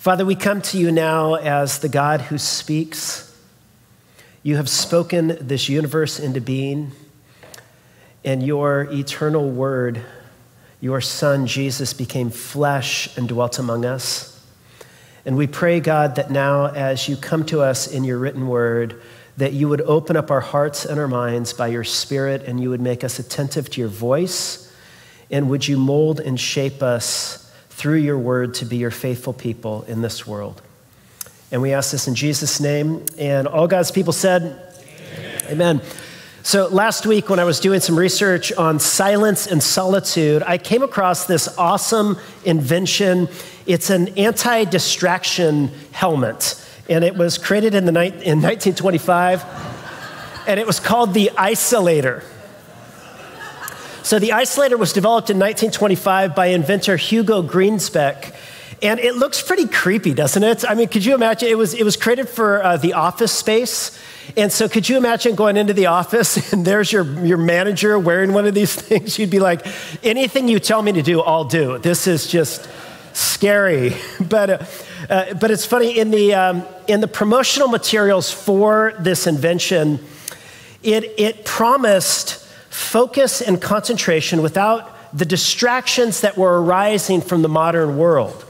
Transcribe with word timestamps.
Father, 0.00 0.24
we 0.24 0.34
come 0.34 0.62
to 0.62 0.78
you 0.78 0.90
now 0.90 1.34
as 1.34 1.80
the 1.80 1.88
God 1.90 2.22
who 2.22 2.38
speaks. 2.38 3.38
You 4.42 4.56
have 4.56 4.66
spoken 4.66 5.36
this 5.42 5.68
universe 5.68 6.18
into 6.18 6.40
being, 6.40 6.92
and 8.24 8.42
your 8.42 8.88
eternal 8.90 9.50
word, 9.50 10.00
your 10.80 11.02
Son, 11.02 11.46
Jesus, 11.46 11.92
became 11.92 12.30
flesh 12.30 13.14
and 13.18 13.28
dwelt 13.28 13.58
among 13.58 13.84
us. 13.84 14.42
And 15.26 15.36
we 15.36 15.46
pray, 15.46 15.80
God, 15.80 16.14
that 16.14 16.30
now 16.30 16.68
as 16.68 17.06
you 17.06 17.18
come 17.18 17.44
to 17.44 17.60
us 17.60 17.86
in 17.86 18.02
your 18.02 18.16
written 18.16 18.48
word, 18.48 19.02
that 19.36 19.52
you 19.52 19.68
would 19.68 19.82
open 19.82 20.16
up 20.16 20.30
our 20.30 20.40
hearts 20.40 20.86
and 20.86 20.98
our 20.98 21.08
minds 21.08 21.52
by 21.52 21.66
your 21.66 21.84
Spirit, 21.84 22.44
and 22.44 22.58
you 22.58 22.70
would 22.70 22.80
make 22.80 23.04
us 23.04 23.18
attentive 23.18 23.68
to 23.72 23.82
your 23.82 23.90
voice, 23.90 24.74
and 25.30 25.50
would 25.50 25.68
you 25.68 25.76
mold 25.76 26.20
and 26.20 26.40
shape 26.40 26.82
us 26.82 27.49
through 27.80 27.96
your 27.96 28.18
word 28.18 28.52
to 28.52 28.66
be 28.66 28.76
your 28.76 28.90
faithful 28.90 29.32
people 29.32 29.84
in 29.88 30.02
this 30.02 30.26
world. 30.26 30.60
And 31.50 31.62
we 31.62 31.72
ask 31.72 31.92
this 31.92 32.08
in 32.08 32.14
Jesus' 32.14 32.60
name. 32.60 33.06
And 33.16 33.48
all 33.48 33.66
God's 33.66 33.90
people 33.90 34.12
said, 34.12 34.42
Amen. 35.46 35.50
Amen. 35.50 35.80
So, 36.42 36.68
last 36.68 37.06
week, 37.06 37.30
when 37.30 37.38
I 37.38 37.44
was 37.44 37.58
doing 37.58 37.80
some 37.80 37.98
research 37.98 38.52
on 38.52 38.80
silence 38.80 39.46
and 39.46 39.62
solitude, 39.62 40.42
I 40.42 40.58
came 40.58 40.82
across 40.82 41.24
this 41.24 41.48
awesome 41.56 42.18
invention. 42.44 43.28
It's 43.64 43.88
an 43.88 44.08
anti 44.18 44.64
distraction 44.64 45.70
helmet, 45.92 46.62
and 46.86 47.02
it 47.02 47.14
was 47.14 47.38
created 47.38 47.74
in, 47.74 47.86
the 47.86 47.92
ni- 47.92 48.08
in 48.08 48.42
1925, 48.42 49.42
and 50.46 50.60
it 50.60 50.66
was 50.66 50.80
called 50.80 51.14
the 51.14 51.30
Isolator. 51.34 52.24
So 54.02 54.18
the 54.18 54.30
isolator 54.30 54.78
was 54.78 54.92
developed 54.92 55.30
in 55.30 55.38
1925 55.38 56.34
by 56.34 56.46
inventor 56.46 56.96
Hugo 56.96 57.42
Gernsback. 57.42 58.34
And 58.82 58.98
it 58.98 59.14
looks 59.14 59.42
pretty 59.42 59.66
creepy, 59.66 60.14
doesn't 60.14 60.42
it? 60.42 60.64
I 60.68 60.74
mean, 60.74 60.88
could 60.88 61.04
you 61.04 61.14
imagine? 61.14 61.48
It 61.48 61.58
was, 61.58 61.74
it 61.74 61.84
was 61.84 61.96
created 61.96 62.28
for 62.28 62.64
uh, 62.64 62.76
the 62.78 62.94
office 62.94 63.30
space. 63.30 63.98
And 64.38 64.50
so, 64.50 64.68
could 64.68 64.88
you 64.88 64.96
imagine 64.96 65.34
going 65.34 65.58
into 65.58 65.74
the 65.74 65.86
office 65.86 66.52
and 66.54 66.64
there's 66.64 66.90
your, 66.90 67.04
your 67.24 67.36
manager 67.36 67.98
wearing 67.98 68.32
one 68.32 68.46
of 68.46 68.54
these 68.54 68.74
things? 68.80 69.18
You'd 69.18 69.30
be 69.30 69.40
like, 69.40 69.66
anything 70.02 70.48
you 70.48 70.58
tell 70.60 70.80
me 70.80 70.92
to 70.92 71.02
do, 71.02 71.20
I'll 71.20 71.44
do. 71.44 71.78
This 71.78 72.06
is 72.06 72.26
just 72.26 72.68
scary. 73.12 73.96
But, 74.20 74.50
uh, 74.50 74.64
uh, 75.08 75.34
but 75.34 75.50
it's 75.50 75.66
funny, 75.66 75.98
in 75.98 76.10
the, 76.10 76.34
um, 76.34 76.62
in 76.86 77.00
the 77.00 77.08
promotional 77.08 77.68
materials 77.68 78.30
for 78.30 78.94
this 79.00 79.26
invention, 79.26 79.98
it, 80.82 81.04
it 81.18 81.44
promised 81.44 82.46
focus 82.70 83.42
and 83.42 83.60
concentration 83.60 84.42
without 84.42 84.96
the 85.12 85.24
distractions 85.24 86.22
that 86.22 86.38
were 86.38 86.62
arising 86.62 87.20
from 87.20 87.42
the 87.42 87.48
modern 87.48 87.98
world. 87.98 88.44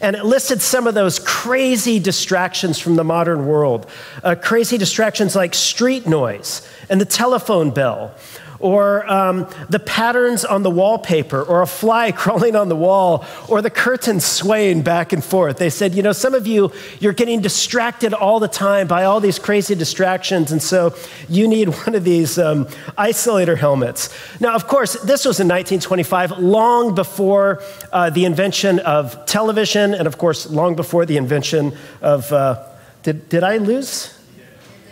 And 0.00 0.16
it 0.16 0.24
listed 0.24 0.62
some 0.62 0.86
of 0.86 0.94
those 0.94 1.18
crazy 1.18 1.98
distractions 1.98 2.78
from 2.78 2.96
the 2.96 3.04
modern 3.04 3.46
world. 3.46 3.86
Uh, 4.22 4.34
crazy 4.34 4.78
distractions 4.78 5.36
like 5.36 5.54
street 5.54 6.06
noise 6.06 6.66
and 6.88 7.00
the 7.00 7.04
telephone 7.04 7.70
bell, 7.70 8.14
or 8.62 9.10
um, 9.10 9.46
the 9.68 9.78
patterns 9.78 10.44
on 10.44 10.62
the 10.62 10.70
wallpaper, 10.70 11.42
or 11.42 11.60
a 11.60 11.66
fly 11.66 12.12
crawling 12.22 12.56
on 12.56 12.68
the 12.68 12.76
wall, 12.76 13.24
or 13.48 13.60
the 13.60 13.70
curtains 13.70 14.24
swaying 14.24 14.82
back 14.82 15.12
and 15.12 15.22
forth. 15.22 15.58
They 15.58 15.68
said, 15.70 15.94
you 15.94 16.02
know, 16.02 16.12
some 16.12 16.34
of 16.34 16.46
you, 16.46 16.72
you're 17.00 17.12
getting 17.12 17.40
distracted 17.40 18.14
all 18.14 18.40
the 18.40 18.48
time 18.48 18.86
by 18.86 19.04
all 19.04 19.20
these 19.20 19.38
crazy 19.38 19.74
distractions, 19.74 20.50
and 20.50 20.62
so 20.62 20.94
you 21.28 21.46
need 21.46 21.68
one 21.68 21.94
of 21.94 22.04
these 22.04 22.38
um, 22.38 22.64
isolator 22.96 23.58
helmets. 23.58 24.08
Now, 24.40 24.54
of 24.54 24.66
course, 24.66 24.94
this 25.02 25.24
was 25.24 25.40
in 25.40 25.48
1925, 25.48 26.38
long 26.38 26.94
before 26.94 27.62
uh, 27.92 28.10
the 28.10 28.24
invention 28.24 28.78
of 28.80 29.26
television, 29.26 29.92
and 29.92 30.06
of 30.06 30.16
course, 30.16 30.48
long 30.48 30.76
before 30.76 31.04
the 31.04 31.16
invention 31.16 31.76
of. 32.00 32.32
Uh, 32.32 32.64
did, 33.02 33.28
did 33.28 33.42
I 33.42 33.56
lose? 33.56 34.16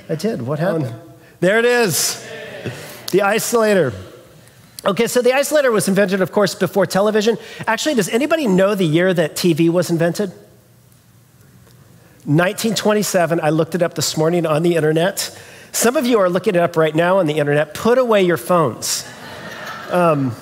I 0.09 0.17
did. 0.17 0.43
What 0.43 0.59
happened? 0.59 0.93
There 1.39 1.59
it 1.59 1.65
is. 1.65 2.27
The 3.11 3.19
isolator. 3.19 3.95
Okay, 4.85 5.07
so 5.07 5.21
the 5.21 5.31
isolator 5.31 5.71
was 5.73 5.89
invented, 5.89 6.23
of 6.23 6.33
course, 6.33 6.55
before 6.55 6.87
television. 6.87 7.37
Actually, 7.67 7.97
does 7.97 8.09
anybody 8.09 8.47
know 8.47 8.75
the 8.75 8.87
year 8.87 9.13
that 9.13 9.35
TV 9.35 9.69
was 9.69 9.91
invented? 9.91 10.31
1927. 12.25 13.41
I 13.43 13.51
looked 13.51 13.75
it 13.75 13.83
up 13.83 13.95
this 13.95 14.17
morning 14.17 14.47
on 14.47 14.63
the 14.63 14.77
internet. 14.77 15.39
Some 15.73 15.97
of 15.97 16.07
you 16.07 16.19
are 16.19 16.29
looking 16.29 16.55
it 16.55 16.61
up 16.61 16.77
right 16.77 16.95
now 16.95 17.19
on 17.19 17.27
the 17.27 17.39
internet. 17.39 17.75
Put 17.75 17.99
away 17.99 18.23
your 18.23 18.37
phones. 18.37 19.07
Um, 19.91 20.35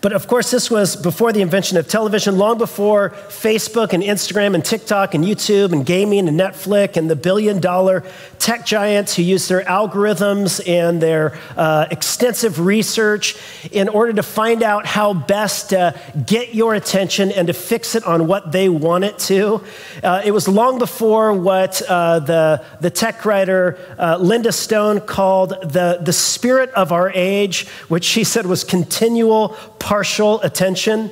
but 0.00 0.14
of 0.14 0.26
course, 0.26 0.50
this 0.50 0.70
was 0.70 0.96
before 0.96 1.32
the 1.32 1.42
invention 1.42 1.76
of 1.76 1.86
television, 1.86 2.38
long 2.38 2.56
before 2.56 3.10
Facebook 3.28 3.92
and 3.92 4.02
Instagram 4.02 4.54
and 4.54 4.64
TikTok 4.64 5.14
and 5.14 5.22
YouTube 5.22 5.72
and 5.72 5.84
gaming 5.84 6.26
and 6.26 6.40
Netflix 6.40 6.96
and 6.96 7.10
the 7.10 7.16
billion 7.16 7.60
dollar 7.60 8.02
tech 8.38 8.64
giants 8.64 9.14
who 9.14 9.22
use 9.22 9.46
their 9.48 9.62
algorithms 9.62 10.66
and 10.66 11.02
their 11.02 11.38
uh, 11.54 11.86
extensive 11.90 12.60
research 12.60 13.36
in 13.72 13.90
order 13.90 14.14
to 14.14 14.22
find 14.22 14.62
out 14.62 14.86
how 14.86 15.12
best 15.12 15.70
to 15.70 15.94
get 16.26 16.54
your 16.54 16.74
attention 16.74 17.30
and 17.30 17.48
to 17.48 17.52
fix 17.52 17.94
it 17.94 18.02
on 18.04 18.26
what 18.26 18.52
they 18.52 18.70
want 18.70 19.04
it 19.04 19.18
to. 19.18 19.62
Uh, 20.02 20.22
it 20.24 20.30
was 20.30 20.48
long 20.48 20.78
before 20.78 21.34
what 21.34 21.82
uh, 21.82 22.20
the, 22.20 22.64
the 22.80 22.90
tech 22.90 23.26
writer 23.26 23.78
uh, 23.98 24.16
Linda 24.16 24.52
Stone 24.52 25.00
called 25.02 25.50
the, 25.50 25.98
the 26.00 26.12
spirit 26.12 26.70
of 26.70 26.90
our 26.90 27.10
age, 27.10 27.68
which 27.88 28.04
she 28.04 28.24
said 28.24 28.46
was 28.46 28.64
continual 28.64 29.48
partial 29.90 30.40
attention. 30.42 31.10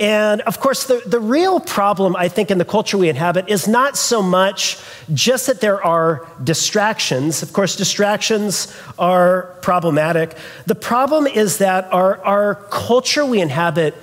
And 0.00 0.40
of 0.40 0.58
course, 0.58 0.88
the, 0.88 1.00
the 1.06 1.20
real 1.20 1.60
problem, 1.60 2.16
I 2.16 2.26
think, 2.26 2.50
in 2.50 2.58
the 2.58 2.64
culture 2.64 2.98
we 2.98 3.08
inhabit 3.08 3.48
is 3.48 3.68
not 3.68 3.96
so 3.96 4.22
much 4.22 4.76
just 5.14 5.46
that 5.46 5.60
there 5.60 5.80
are 5.84 6.26
distractions. 6.42 7.44
Of 7.44 7.52
course, 7.52 7.76
distractions 7.76 8.76
are 8.98 9.54
problematic. 9.62 10.36
The 10.66 10.74
problem 10.74 11.28
is 11.28 11.58
that 11.58 11.92
our, 11.92 12.20
our 12.24 12.56
culture 12.70 13.24
we 13.24 13.40
inhabit 13.40 13.94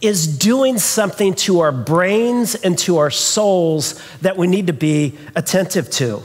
is 0.00 0.26
doing 0.26 0.78
something 0.78 1.34
to 1.34 1.60
our 1.60 1.72
brains 1.72 2.54
and 2.54 2.78
to 2.78 2.96
our 2.96 3.10
souls 3.10 4.00
that 4.22 4.38
we 4.38 4.46
need 4.46 4.68
to 4.68 4.72
be 4.72 5.18
attentive 5.36 5.90
to. 5.90 6.22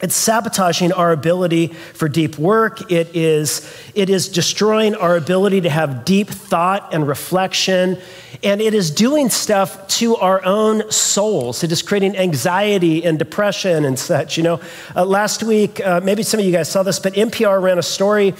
It's 0.00 0.14
sabotaging 0.14 0.92
our 0.92 1.10
ability 1.10 1.68
for 1.68 2.08
deep 2.08 2.38
work. 2.38 2.92
It 2.92 3.16
is, 3.16 3.68
it 3.96 4.08
is 4.08 4.28
destroying 4.28 4.94
our 4.94 5.16
ability 5.16 5.62
to 5.62 5.70
have 5.70 6.04
deep 6.04 6.28
thought 6.28 6.94
and 6.94 7.06
reflection. 7.08 7.98
And 8.44 8.60
it 8.60 8.74
is 8.74 8.92
doing 8.92 9.28
stuff 9.28 9.88
to 9.98 10.14
our 10.16 10.44
own 10.44 10.88
souls. 10.92 11.64
It 11.64 11.72
is 11.72 11.82
creating 11.82 12.16
anxiety 12.16 13.04
and 13.04 13.18
depression 13.18 13.84
and 13.84 13.98
such. 13.98 14.36
You 14.36 14.44
know, 14.44 14.60
uh, 14.94 15.04
last 15.04 15.42
week, 15.42 15.84
uh, 15.84 16.00
maybe 16.00 16.22
some 16.22 16.38
of 16.38 16.46
you 16.46 16.52
guys 16.52 16.70
saw 16.70 16.84
this, 16.84 17.00
but 17.00 17.14
NPR 17.14 17.60
ran 17.60 17.78
a 17.78 17.82
story 17.82 18.34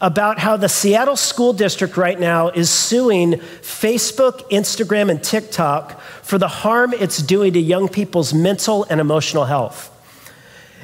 about 0.00 0.38
how 0.38 0.56
the 0.56 0.68
Seattle 0.68 1.16
School 1.16 1.52
District 1.52 1.96
right 1.96 2.18
now 2.18 2.50
is 2.50 2.70
suing 2.70 3.32
Facebook, 3.32 4.48
Instagram, 4.50 5.10
and 5.10 5.22
TikTok 5.22 6.00
for 6.22 6.38
the 6.38 6.48
harm 6.48 6.94
it's 6.94 7.18
doing 7.18 7.52
to 7.54 7.60
young 7.60 7.88
people's 7.88 8.32
mental 8.32 8.86
and 8.88 9.00
emotional 9.00 9.46
health. 9.46 9.90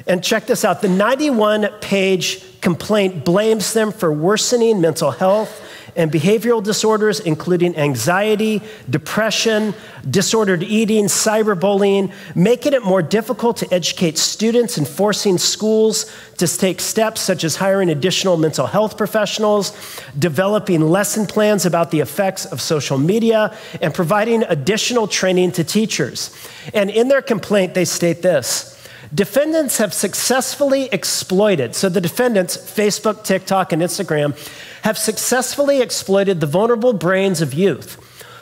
And 0.05 0.23
check 0.23 0.45
this 0.45 0.63
out 0.63 0.81
the 0.81 0.89
91 0.89 1.67
page 1.81 2.43
complaint 2.61 3.25
blames 3.25 3.73
them 3.73 3.91
for 3.91 4.11
worsening 4.11 4.81
mental 4.81 5.11
health 5.11 5.63
and 5.97 6.11
behavioral 6.11 6.63
disorders, 6.63 7.19
including 7.19 7.75
anxiety, 7.75 8.61
depression, 8.87 9.73
disordered 10.07 10.61
eating, 10.61 11.05
cyberbullying, 11.05 12.13
making 12.35 12.73
it 12.73 12.83
more 12.83 13.01
difficult 13.01 13.57
to 13.57 13.73
educate 13.73 14.15
students 14.17 14.77
and 14.77 14.87
forcing 14.87 15.39
schools 15.39 16.05
to 16.37 16.47
take 16.47 16.79
steps 16.79 17.19
such 17.19 17.43
as 17.43 17.55
hiring 17.55 17.89
additional 17.89 18.37
mental 18.37 18.67
health 18.67 18.95
professionals, 18.95 19.75
developing 20.19 20.81
lesson 20.81 21.25
plans 21.25 21.65
about 21.65 21.89
the 21.89 21.99
effects 21.99 22.45
of 22.45 22.61
social 22.61 22.99
media, 22.99 23.57
and 23.81 23.91
providing 23.91 24.43
additional 24.43 25.07
training 25.07 25.51
to 25.51 25.63
teachers. 25.63 26.35
And 26.75 26.91
in 26.91 27.07
their 27.07 27.23
complaint, 27.23 27.73
they 27.73 27.85
state 27.85 28.21
this. 28.21 28.76
Defendants 29.13 29.77
have 29.77 29.93
successfully 29.93 30.89
exploited, 30.91 31.75
so 31.75 31.87
the 31.87 32.01
defendants, 32.01 32.57
Facebook, 32.57 33.23
TikTok, 33.23 33.71
and 33.71 33.81
Instagram, 33.81 34.35
have 34.81 34.97
successfully 34.97 35.81
exploited 35.81 36.41
the 36.41 36.45
vulnerable 36.45 36.91
brains 36.91 37.41
of 37.41 37.53
youth, 37.53 37.97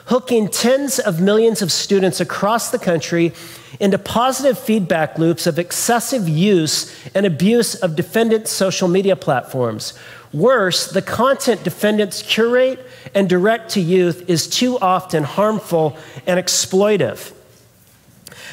hooking 0.06 0.48
tens 0.48 0.98
of 0.98 1.20
millions 1.20 1.62
of 1.62 1.70
students 1.70 2.20
across 2.20 2.70
the 2.70 2.78
country 2.78 3.32
into 3.78 3.98
positive 3.98 4.58
feedback 4.58 5.18
loops 5.18 5.46
of 5.46 5.58
excessive 5.58 6.28
use 6.28 6.92
and 7.14 7.26
abuse 7.26 7.76
of 7.76 7.94
defendants' 7.94 8.50
social 8.50 8.88
media 8.88 9.14
platforms. 9.14 9.94
Worse, 10.32 10.90
the 10.90 11.02
content 11.02 11.62
defendants 11.62 12.22
curate 12.22 12.84
and 13.14 13.28
direct 13.28 13.70
to 13.72 13.80
youth 13.80 14.28
is 14.28 14.48
too 14.48 14.78
often 14.80 15.22
harmful 15.22 15.96
and 16.26 16.40
exploitive. 16.40 17.35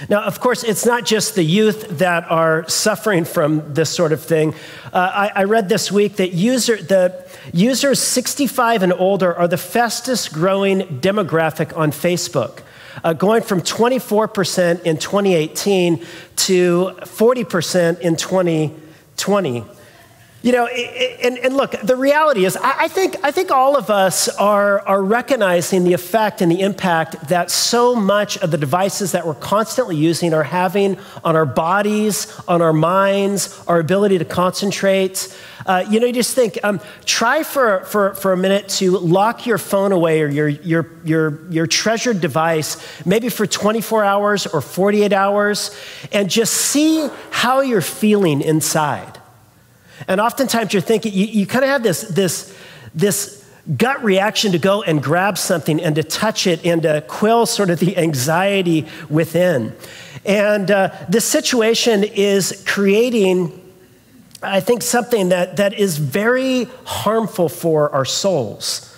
Now, 0.09 0.23
of 0.23 0.39
course, 0.39 0.63
it's 0.63 0.85
not 0.85 1.05
just 1.05 1.35
the 1.35 1.43
youth 1.43 1.99
that 1.99 2.29
are 2.29 2.67
suffering 2.67 3.25
from 3.25 3.73
this 3.73 3.89
sort 3.89 4.11
of 4.11 4.21
thing. 4.21 4.53
Uh, 4.91 5.11
I, 5.13 5.31
I, 5.35 5.43
read 5.45 5.69
this 5.69 5.91
week 5.91 6.17
that 6.17 6.33
user, 6.33 6.75
the 6.75 7.25
users 7.53 7.99
65 8.01 8.83
and 8.83 8.93
older 8.93 9.33
are 9.33 9.47
the 9.47 9.57
fastest 9.57 10.33
growing 10.33 10.81
demographic 10.99 11.75
on 11.77 11.91
Facebook. 11.91 12.61
uh, 13.03 13.13
going 13.13 13.41
from 13.41 13.61
24% 13.61 14.83
in 14.83 14.97
2018 14.97 16.05
to 16.35 16.95
40% 17.01 17.99
in 18.01 18.15
2020. 18.15 19.65
You 20.43 20.51
know, 20.51 20.67
and, 20.67 21.37
and 21.37 21.55
look, 21.55 21.71
the 21.71 21.95
reality 21.95 22.43
is, 22.43 22.57
I 22.57 22.89
think, 22.89 23.15
I 23.23 23.31
think 23.31 23.49
all 23.49 23.77
of 23.77 23.89
us 23.89 24.27
are, 24.27 24.81
are 24.81 25.01
recognizing 25.01 25.85
the 25.85 25.93
effect 25.93 26.41
and 26.41 26.51
the 26.51 26.59
impact 26.59 27.29
that 27.29 27.49
so 27.49 27.95
much 27.95 28.37
of 28.39 28.51
the 28.51 28.57
devices 28.57 29.13
that 29.13 29.25
we're 29.25 29.35
constantly 29.35 29.95
using 29.95 30.33
are 30.33 30.43
having 30.43 30.97
on 31.23 31.37
our 31.37 31.45
bodies, 31.45 32.37
on 32.45 32.61
our 32.61 32.73
minds, 32.73 33.63
our 33.69 33.79
ability 33.79 34.17
to 34.17 34.25
concentrate. 34.25 35.33
Uh, 35.65 35.85
you 35.89 36.01
know, 36.01 36.07
you 36.07 36.11
just 36.11 36.35
think, 36.35 36.59
um, 36.61 36.81
try 37.05 37.41
for, 37.43 37.85
for, 37.85 38.13
for 38.15 38.33
a 38.33 38.37
minute 38.37 38.67
to 38.67 38.97
lock 38.97 39.45
your 39.45 39.57
phone 39.57 39.93
away 39.93 40.21
or 40.21 40.27
your, 40.27 40.49
your, 40.49 40.89
your, 41.05 41.49
your 41.51 41.67
treasured 41.67 42.19
device, 42.19 42.85
maybe 43.05 43.29
for 43.29 43.47
24 43.47 44.03
hours 44.03 44.45
or 44.45 44.59
48 44.59 45.13
hours, 45.13 45.73
and 46.11 46.29
just 46.29 46.53
see 46.53 47.09
how 47.31 47.61
you're 47.61 47.79
feeling 47.79 48.41
inside. 48.41 49.21
And 50.07 50.19
oftentimes 50.19 50.73
you're 50.73 50.81
thinking, 50.81 51.13
you, 51.13 51.25
you 51.25 51.45
kind 51.45 51.63
of 51.63 51.69
have 51.69 51.83
this, 51.83 52.01
this, 52.01 52.55
this 52.93 53.43
gut 53.77 54.03
reaction 54.03 54.51
to 54.51 54.59
go 54.59 54.83
and 54.83 55.01
grab 55.01 55.37
something 55.37 55.81
and 55.81 55.95
to 55.95 56.03
touch 56.03 56.47
it 56.47 56.65
and 56.65 56.81
to 56.83 57.01
quell 57.07 57.45
sort 57.45 57.69
of 57.69 57.79
the 57.79 57.97
anxiety 57.97 58.85
within. 59.09 59.75
And 60.25 60.69
uh, 60.69 60.93
this 61.09 61.25
situation 61.25 62.03
is 62.03 62.63
creating, 62.67 63.59
I 64.41 64.59
think, 64.59 64.81
something 64.81 65.29
that, 65.29 65.57
that 65.57 65.73
is 65.73 65.97
very 65.97 66.65
harmful 66.85 67.49
for 67.49 67.89
our 67.91 68.05
souls. 68.05 68.92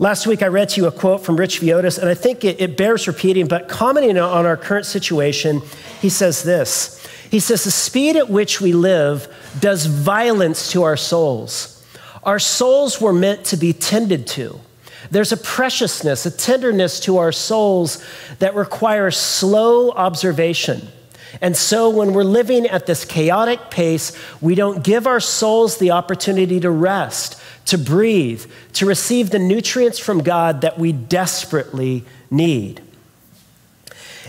Last 0.00 0.28
week, 0.28 0.44
I 0.44 0.46
read 0.46 0.68
to 0.70 0.80
you 0.80 0.86
a 0.86 0.92
quote 0.92 1.24
from 1.24 1.36
Rich 1.36 1.60
Villodas, 1.60 1.98
and 1.98 2.08
I 2.08 2.14
think 2.14 2.44
it, 2.44 2.60
it 2.60 2.76
bears 2.76 3.08
repeating, 3.08 3.48
but 3.48 3.68
commenting 3.68 4.16
on 4.16 4.46
our 4.46 4.56
current 4.56 4.86
situation, 4.86 5.60
he 6.00 6.08
says 6.08 6.44
this 6.44 7.04
he 7.30 7.40
says, 7.40 7.64
The 7.64 7.70
speed 7.70 8.16
at 8.16 8.30
which 8.30 8.60
we 8.60 8.72
live 8.72 9.28
does 9.58 9.86
violence 9.86 10.70
to 10.72 10.84
our 10.84 10.96
souls. 10.96 11.84
Our 12.22 12.38
souls 12.38 13.00
were 13.00 13.12
meant 13.12 13.44
to 13.46 13.56
be 13.56 13.72
tended 13.72 14.26
to. 14.28 14.60
There's 15.10 15.32
a 15.32 15.36
preciousness, 15.36 16.26
a 16.26 16.30
tenderness 16.30 17.00
to 17.00 17.18
our 17.18 17.32
souls 17.32 18.04
that 18.40 18.54
requires 18.54 19.16
slow 19.16 19.90
observation. 19.92 20.88
And 21.40 21.56
so, 21.56 21.90
when 21.90 22.14
we're 22.14 22.24
living 22.24 22.66
at 22.66 22.86
this 22.86 23.04
chaotic 23.04 23.70
pace, 23.70 24.16
we 24.40 24.54
don't 24.54 24.82
give 24.82 25.06
our 25.06 25.20
souls 25.20 25.78
the 25.78 25.90
opportunity 25.90 26.60
to 26.60 26.70
rest, 26.70 27.37
to 27.68 27.78
breathe, 27.78 28.44
to 28.74 28.86
receive 28.86 29.30
the 29.30 29.38
nutrients 29.38 29.98
from 29.98 30.22
God 30.22 30.62
that 30.62 30.78
we 30.78 30.92
desperately 30.92 32.04
need. 32.30 32.82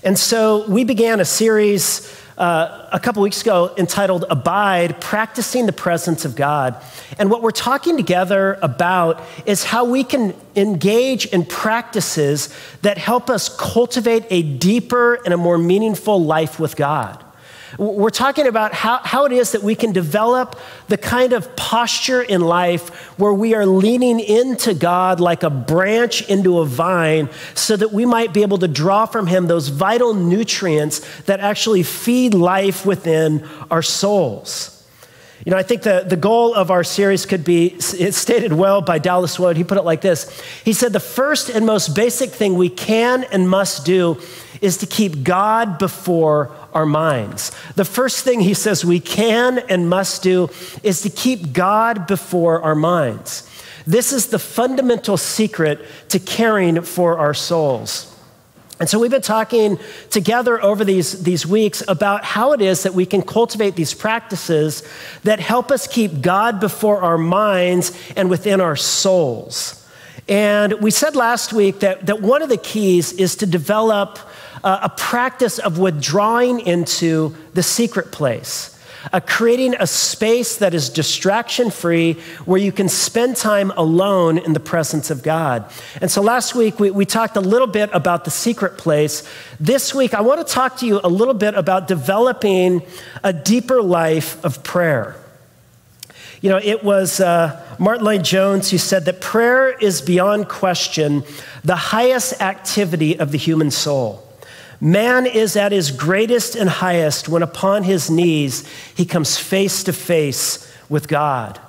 And 0.04 0.18
so, 0.18 0.66
we 0.70 0.84
began 0.84 1.20
a 1.20 1.26
series 1.26 2.16
uh, 2.38 2.88
a 2.94 3.00
couple 3.00 3.22
weeks 3.22 3.42
ago 3.42 3.74
entitled 3.78 4.24
Abide 4.30 5.02
Practicing 5.02 5.66
the 5.66 5.74
Presence 5.74 6.24
of 6.24 6.36
God. 6.36 6.82
And 7.18 7.30
what 7.30 7.42
we're 7.42 7.52
talking 7.52 7.98
together 7.98 8.58
about 8.62 9.22
is 9.46 9.66
how 9.66 9.84
we 9.84 10.06
can 10.06 10.34
engage 10.56 11.26
in 11.26 11.46
practices 11.46 12.54
that 12.82 12.98
help 12.98 13.30
us 13.30 13.50
cultivate 13.50 14.26
a 14.30 14.42
deeper 14.42 15.16
and 15.26 15.34
a 15.34 15.38
more 15.38 15.58
meaningful 15.58 16.24
life 16.24 16.60
with 16.60 16.78
God. 16.78 17.24
We're 17.78 18.10
talking 18.10 18.48
about 18.48 18.74
how, 18.74 18.98
how 19.04 19.26
it 19.26 19.32
is 19.32 19.52
that 19.52 19.62
we 19.62 19.76
can 19.76 19.92
develop 19.92 20.60
the 20.88 20.98
kind 20.98 21.34
of 21.34 21.56
posture 21.56 22.22
in 22.22 22.42
life 22.42 22.90
where 23.20 23.34
we 23.34 23.54
are 23.54 23.66
leaning 23.66 24.20
into 24.20 24.74
God 24.74 25.20
like 25.20 25.44
a 25.44 25.50
branch 25.50 26.28
into 26.30 26.60
a 26.60 26.66
vine 26.66 27.30
so 27.54 27.78
that 27.78 27.92
we 27.92 28.06
might 28.06 28.34
be 28.34 28.42
able 28.42 28.58
to 28.60 28.68
draw 28.68 29.06
from 29.06 29.28
Him 29.28 29.48
those 29.48 29.68
vital 29.68 30.14
nutrients 30.14 31.00
that 31.24 31.40
actually 31.40 31.84
feed 31.84 32.34
life 32.34 32.86
within 32.86 33.48
our 33.70 33.84
souls. 33.84 34.76
You 35.46 35.52
know, 35.52 35.58
I 35.58 35.64
think 35.64 35.84
the, 35.84 36.04
the 36.06 36.18
goal 36.18 36.54
of 36.54 36.70
our 36.70 36.84
series 36.84 37.26
could 37.26 37.46
be 37.46 37.68
it's 37.68 38.18
stated 38.18 38.52
well 38.52 38.82
by 38.82 39.00
Dallas 39.00 39.40
Willard. 39.40 39.56
He 39.56 39.64
put 39.64 39.78
it 39.78 39.84
like 39.84 40.02
this 40.02 40.42
He 40.66 40.74
said, 40.74 40.92
The 40.92 41.00
first 41.00 41.50
and 41.50 41.66
most 41.66 41.96
basic 41.96 42.32
thing 42.32 42.56
we 42.56 42.70
can 42.70 43.24
and 43.24 43.50
must 43.50 43.86
do 43.86 44.20
is 44.62 44.78
to 44.78 44.86
keep 44.86 45.24
God 45.24 45.78
before 45.78 46.54
our 46.74 46.86
minds. 46.86 47.52
The 47.76 47.86
first 47.86 48.24
thing 48.24 48.40
he 48.40 48.54
says 48.54 48.86
we 48.86 49.00
can 49.00 49.60
and 49.60 49.90
must 49.90 50.24
do 50.24 50.50
is 50.84 51.02
to 51.02 51.10
keep 51.10 51.54
God 51.54 52.08
before 52.08 52.62
our 52.62 52.76
minds. 52.76 53.50
This 53.86 54.14
is 54.14 54.28
the 54.28 54.40
fundamental 54.40 55.18
secret 55.18 55.84
to 56.10 56.20
caring 56.20 56.82
for 56.82 57.18
our 57.18 57.34
souls. 57.34 58.16
And 58.80 58.88
so 58.88 58.98
we've 58.98 59.12
been 59.12 59.22
talking 59.22 59.78
together 60.10 60.62
over 60.64 60.86
these, 60.86 61.24
these 61.24 61.46
weeks 61.46 61.84
about 61.88 62.24
how 62.24 62.54
it 62.54 62.62
is 62.62 62.84
that 62.84 62.94
we 62.94 63.06
can 63.06 63.22
cultivate 63.22 63.76
these 63.76 63.94
practices 63.94 64.88
that 65.24 65.42
help 65.42 65.70
us 65.70 65.86
keep 65.86 66.22
God 66.22 66.62
before 66.62 67.02
our 67.02 67.18
minds 67.18 67.92
and 68.16 68.30
within 68.30 68.62
our 68.62 68.78
souls. 68.78 69.76
And 70.30 70.74
we 70.74 70.92
said 70.92 71.16
last 71.16 71.52
week 71.52 71.80
that, 71.80 72.06
that 72.06 72.22
one 72.22 72.42
of 72.42 72.48
the 72.50 72.58
keys 72.58 73.12
is 73.12 73.36
to 73.38 73.46
develop 73.46 74.20
uh, 74.64 74.80
a 74.84 74.90
practice 74.90 75.60
of 75.60 75.80
withdrawing 75.80 76.60
into 76.60 77.36
the 77.54 77.64
secret 77.64 78.12
place. 78.12 78.76
Uh, 79.14 79.20
creating 79.22 79.76
a 79.80 79.88
space 79.88 80.58
that 80.58 80.74
is 80.74 80.90
distraction 80.90 81.72
free 81.72 82.14
where 82.44 82.60
you 82.60 82.72
can 82.72 82.90
spend 82.90 83.38
time 83.38 83.72
alone 83.78 84.38
in 84.38 84.52
the 84.52 84.60
presence 84.60 85.10
of 85.10 85.24
God. 85.24 85.72
And 86.02 86.12
so 86.12 86.22
last 86.22 86.54
week 86.54 86.82
we, 86.82 86.92
we 86.92 87.06
talked 87.06 87.38
a 87.38 87.42
little 87.42 87.68
bit 87.68 87.90
about 87.94 88.26
the 88.26 88.32
secret 88.32 88.78
place. 88.78 89.24
This 89.58 89.96
week 89.96 90.14
I 90.14 90.20
want 90.20 90.46
to 90.46 90.54
talk 90.54 90.78
to 90.78 90.86
you 90.86 91.00
a 91.02 91.08
little 91.08 91.34
bit 91.34 91.56
about 91.56 91.88
developing 91.88 92.82
a 93.24 93.32
deeper 93.32 93.82
life 93.82 94.44
of 94.44 94.64
prayer. 94.64 95.16
You 96.42 96.50
know, 96.50 96.60
it 96.62 96.84
was 96.84 97.22
uh, 97.22 97.62
Martyn 97.80 98.06
Lloyd-Jones 98.06 98.70
who 98.70 98.78
said 98.78 99.06
that 99.06 99.22
prayer 99.22 99.70
is 99.70 100.02
beyond 100.02 100.50
question 100.50 101.24
the 101.64 101.76
highest 101.76 102.42
activity 102.42 103.18
of 103.18 103.32
the 103.32 103.38
human 103.38 103.72
soul. 103.72 104.29
Man 104.82 105.26
is 105.26 105.56
at 105.56 105.72
his 105.72 105.92
greatest 105.92 106.56
and 106.56 106.70
highest 106.70 107.28
when 107.28 107.44
upon 107.44 107.84
his 107.84 108.10
knees 108.10 108.68
he 108.96 109.06
comes 109.06 109.38
face 109.38 109.84
to 109.84 109.94
face 109.94 110.72
with 110.88 111.08
God. 111.08 111.60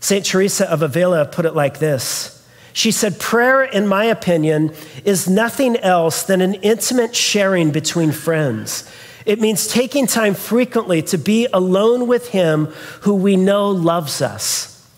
St. 0.00 0.24
Teresa 0.24 0.70
of 0.70 0.80
Avila 0.80 1.26
put 1.26 1.44
it 1.44 1.54
like 1.54 1.78
this 1.78 2.42
She 2.72 2.90
said, 2.90 3.18
Prayer, 3.18 3.62
in 3.62 3.86
my 3.86 4.04
opinion, 4.04 4.72
is 5.04 5.28
nothing 5.28 5.76
else 5.76 6.22
than 6.22 6.40
an 6.40 6.54
intimate 6.54 7.14
sharing 7.14 7.70
between 7.70 8.12
friends. 8.12 8.90
It 9.26 9.38
means 9.38 9.66
taking 9.66 10.06
time 10.06 10.34
frequently 10.34 11.02
to 11.02 11.18
be 11.18 11.46
alone 11.52 12.06
with 12.06 12.28
Him 12.28 12.66
who 13.02 13.14
we 13.14 13.36
know 13.36 13.68
loves 13.70 14.22
us. 14.22 14.88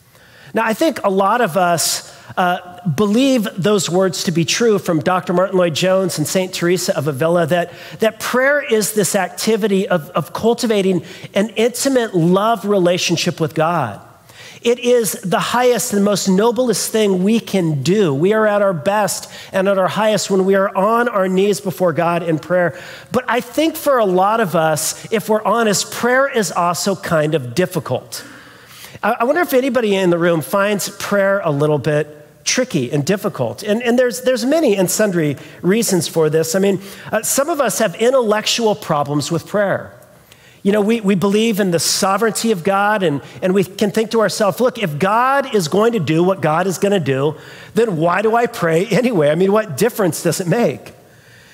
Now, 0.55 0.65
I 0.65 0.75
think 0.75 1.03
a 1.03 1.11
lot 1.11 1.41
of 1.41 1.57
us 1.57 2.12
uh, 2.37 2.89
believe 2.89 3.49
those 3.57 3.91
words 3.91 4.25
to 4.25 4.33
be 4.33 4.45
true 4.45 4.79
from 4.79 5.01
Dr. 5.01 5.33
Martyn 5.33 5.57
Lloyd-Jones 5.57 6.19
and 6.19 6.27
St. 6.27 6.53
Teresa 6.53 6.97
of 6.97 7.09
Avila 7.09 7.47
that, 7.47 7.73
that 7.99 8.21
prayer 8.21 8.63
is 8.63 8.95
this 8.95 9.15
activity 9.15 9.89
of, 9.89 10.11
of 10.11 10.33
cultivating 10.33 11.05
an 11.35 11.51
intimate 11.51 12.15
love 12.15 12.65
relationship 12.65 13.41
with 13.41 13.55
God. 13.55 14.01
It 14.63 14.79
is 14.79 15.13
the 15.23 15.41
highest 15.41 15.93
and 15.93 16.05
most 16.05 16.29
noblest 16.29 16.93
thing 16.93 17.25
we 17.25 17.41
can 17.41 17.83
do. 17.83 18.15
We 18.15 18.33
are 18.33 18.47
at 18.47 18.63
our 18.63 18.73
best 18.73 19.31
and 19.53 19.69
at 19.69 19.77
our 19.77 19.89
highest 19.89 20.31
when 20.31 20.45
we 20.45 20.55
are 20.55 20.75
on 20.75 21.09
our 21.09 21.29
knees 21.29 21.61
before 21.61 21.93
God 21.93 22.23
in 22.23 22.39
prayer. 22.39 22.81
But 23.11 23.25
I 23.27 23.41
think 23.41 23.75
for 23.75 23.99
a 23.99 24.05
lot 24.05 24.39
of 24.39 24.55
us, 24.55 25.11
if 25.13 25.29
we're 25.29 25.43
honest, 25.43 25.91
prayer 25.91 26.29
is 26.29 26.53
also 26.53 26.95
kind 26.95 27.35
of 27.35 27.57
difficult. 27.57 28.25
I 29.03 29.25
wonder 29.25 29.41
if 29.41 29.53
anybody 29.53 29.97
in 29.97 30.11
the 30.11 30.19
room 30.19 30.43
finds 30.43 30.89
prayer 30.89 31.41
a 31.43 31.51
little 31.51 31.79
bit 31.79 32.22
tricky 32.45 32.91
and 32.91 33.05
difficult. 33.05 33.63
And, 33.63 33.83
and 33.83 33.99
there's, 33.99 34.23
there's 34.23 34.45
many 34.45 34.77
and 34.77 34.91
sundry 34.91 35.37
reasons 35.63 36.09
for 36.09 36.29
this. 36.29 36.55
I 36.55 36.59
mean, 36.59 36.81
uh, 37.11 37.23
some 37.23 37.49
of 37.49 37.61
us 37.61 37.79
have 37.79 37.95
intellectual 37.97 38.75
problems 38.75 39.31
with 39.31 39.47
prayer. 39.47 39.99
You 40.63 40.71
know, 40.71 40.81
we, 40.81 41.01
we 41.01 41.17
believe 41.17 41.59
in 41.59 41.73
the 41.73 41.81
sovereignty 41.81 42.53
of 42.53 42.63
God, 42.63 43.03
and, 43.03 43.21
and 43.43 43.53
we 43.53 43.65
can 43.65 43.91
think 43.91 44.13
to 44.13 44.21
ourselves, 44.21 44.61
look, 44.61 44.79
if 44.79 44.97
God 44.99 45.55
is 45.55 45.67
going 45.67 45.95
to 45.95 46.01
do 46.01 46.23
what 46.23 46.41
God 46.41 46.69
is 46.69 46.79
going 46.79 46.93
to 46.93 47.01
do, 47.01 47.37
then 47.75 47.97
why 47.97 48.23
do 48.23 48.37
I 48.37 48.47
pray 48.47 48.87
anyway? 48.91 49.31
I 49.31 49.35
mean, 49.35 49.53
what 49.53 49.77
difference 49.77 50.23
does 50.23 50.41
it 50.41 50.47
make? 50.47 50.93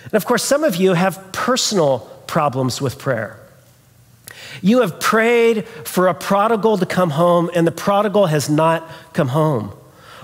And 0.04 0.14
of 0.14 0.26
course, 0.26 0.44
some 0.44 0.62
of 0.62 0.76
you 0.76 0.92
have 0.92 1.32
personal 1.32 2.00
problems 2.26 2.80
with 2.80 2.98
prayer. 2.98 3.38
You 4.60 4.80
have 4.80 5.00
prayed 5.00 5.66
for 5.66 6.08
a 6.08 6.14
prodigal 6.14 6.78
to 6.78 6.86
come 6.86 7.10
home, 7.10 7.50
and 7.54 7.66
the 7.66 7.72
prodigal 7.72 8.26
has 8.26 8.50
not 8.50 8.88
come 9.12 9.28
home. 9.28 9.72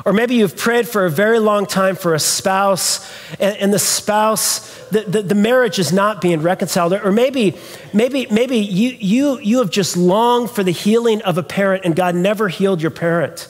Or 0.04 0.12
maybe 0.12 0.34
you've 0.34 0.56
prayed 0.56 0.88
for 0.88 1.06
a 1.06 1.10
very 1.10 1.38
long 1.38 1.66
time 1.66 1.96
for 1.96 2.14
a 2.14 2.18
spouse, 2.18 3.10
and, 3.38 3.56
and 3.56 3.72
the 3.72 3.78
spouse, 3.78 4.78
the, 4.88 5.02
the, 5.02 5.22
the, 5.22 5.34
marriage 5.34 5.78
is 5.78 5.92
not 5.92 6.20
being 6.20 6.42
reconciled. 6.42 6.92
Or 6.92 7.12
maybe, 7.12 7.56
maybe, 7.92 8.26
maybe 8.30 8.58
you, 8.58 8.96
you, 8.98 9.38
you 9.40 9.58
have 9.58 9.70
just 9.70 9.96
longed 9.96 10.50
for 10.50 10.62
the 10.62 10.72
healing 10.72 11.22
of 11.22 11.38
a 11.38 11.42
parent, 11.42 11.84
and 11.84 11.94
God 11.94 12.14
never 12.14 12.48
healed 12.48 12.82
your 12.82 12.90
parent. 12.90 13.48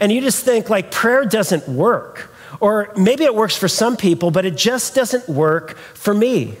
And 0.00 0.10
you 0.10 0.20
just 0.20 0.44
think, 0.44 0.68
like, 0.68 0.90
prayer 0.90 1.24
doesn't 1.24 1.68
work. 1.68 2.30
Or 2.60 2.92
maybe 2.96 3.24
it 3.24 3.34
works 3.34 3.56
for 3.56 3.68
some 3.68 3.96
people, 3.96 4.30
but 4.30 4.44
it 4.44 4.56
just 4.56 4.94
doesn't 4.94 5.28
work 5.28 5.76
for 5.76 6.14
me. 6.14 6.56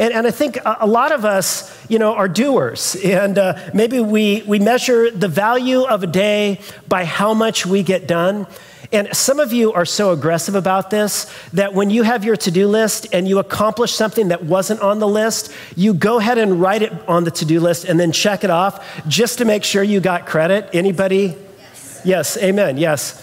And, 0.00 0.14
and 0.14 0.26
I 0.26 0.30
think 0.30 0.56
a, 0.64 0.86
lot 0.86 1.12
of 1.12 1.26
us, 1.26 1.70
you 1.90 1.98
know, 1.98 2.14
are 2.14 2.26
doers. 2.26 2.96
And 3.04 3.36
uh, 3.36 3.70
maybe 3.74 4.00
we, 4.00 4.42
we 4.46 4.58
measure 4.58 5.10
the 5.10 5.28
value 5.28 5.82
of 5.82 6.02
a 6.02 6.06
day 6.06 6.58
by 6.88 7.04
how 7.04 7.34
much 7.34 7.66
we 7.66 7.82
get 7.82 8.08
done. 8.08 8.46
And 8.92 9.14
some 9.14 9.38
of 9.38 9.52
you 9.52 9.74
are 9.74 9.84
so 9.84 10.12
aggressive 10.12 10.54
about 10.54 10.88
this 10.88 11.30
that 11.52 11.74
when 11.74 11.90
you 11.90 12.02
have 12.02 12.24
your 12.24 12.36
to 12.36 12.50
do 12.50 12.66
list 12.66 13.08
and 13.12 13.28
you 13.28 13.40
accomplish 13.40 13.92
something 13.92 14.28
that 14.28 14.42
wasn't 14.42 14.80
on 14.80 15.00
the 15.00 15.06
list, 15.06 15.52
you 15.76 15.92
go 15.92 16.18
ahead 16.18 16.38
and 16.38 16.62
write 16.62 16.80
it 16.80 16.92
on 17.06 17.24
the 17.24 17.30
to 17.32 17.44
do 17.44 17.60
list 17.60 17.84
and 17.84 18.00
then 18.00 18.10
check 18.10 18.42
it 18.42 18.50
off 18.50 19.04
just 19.06 19.36
to 19.36 19.44
make 19.44 19.64
sure 19.64 19.82
you 19.82 20.00
got 20.00 20.24
credit. 20.24 20.70
Anybody? 20.72 21.36
Yes, 21.58 22.02
yes 22.06 22.36
amen, 22.38 22.78
yes. 22.78 23.22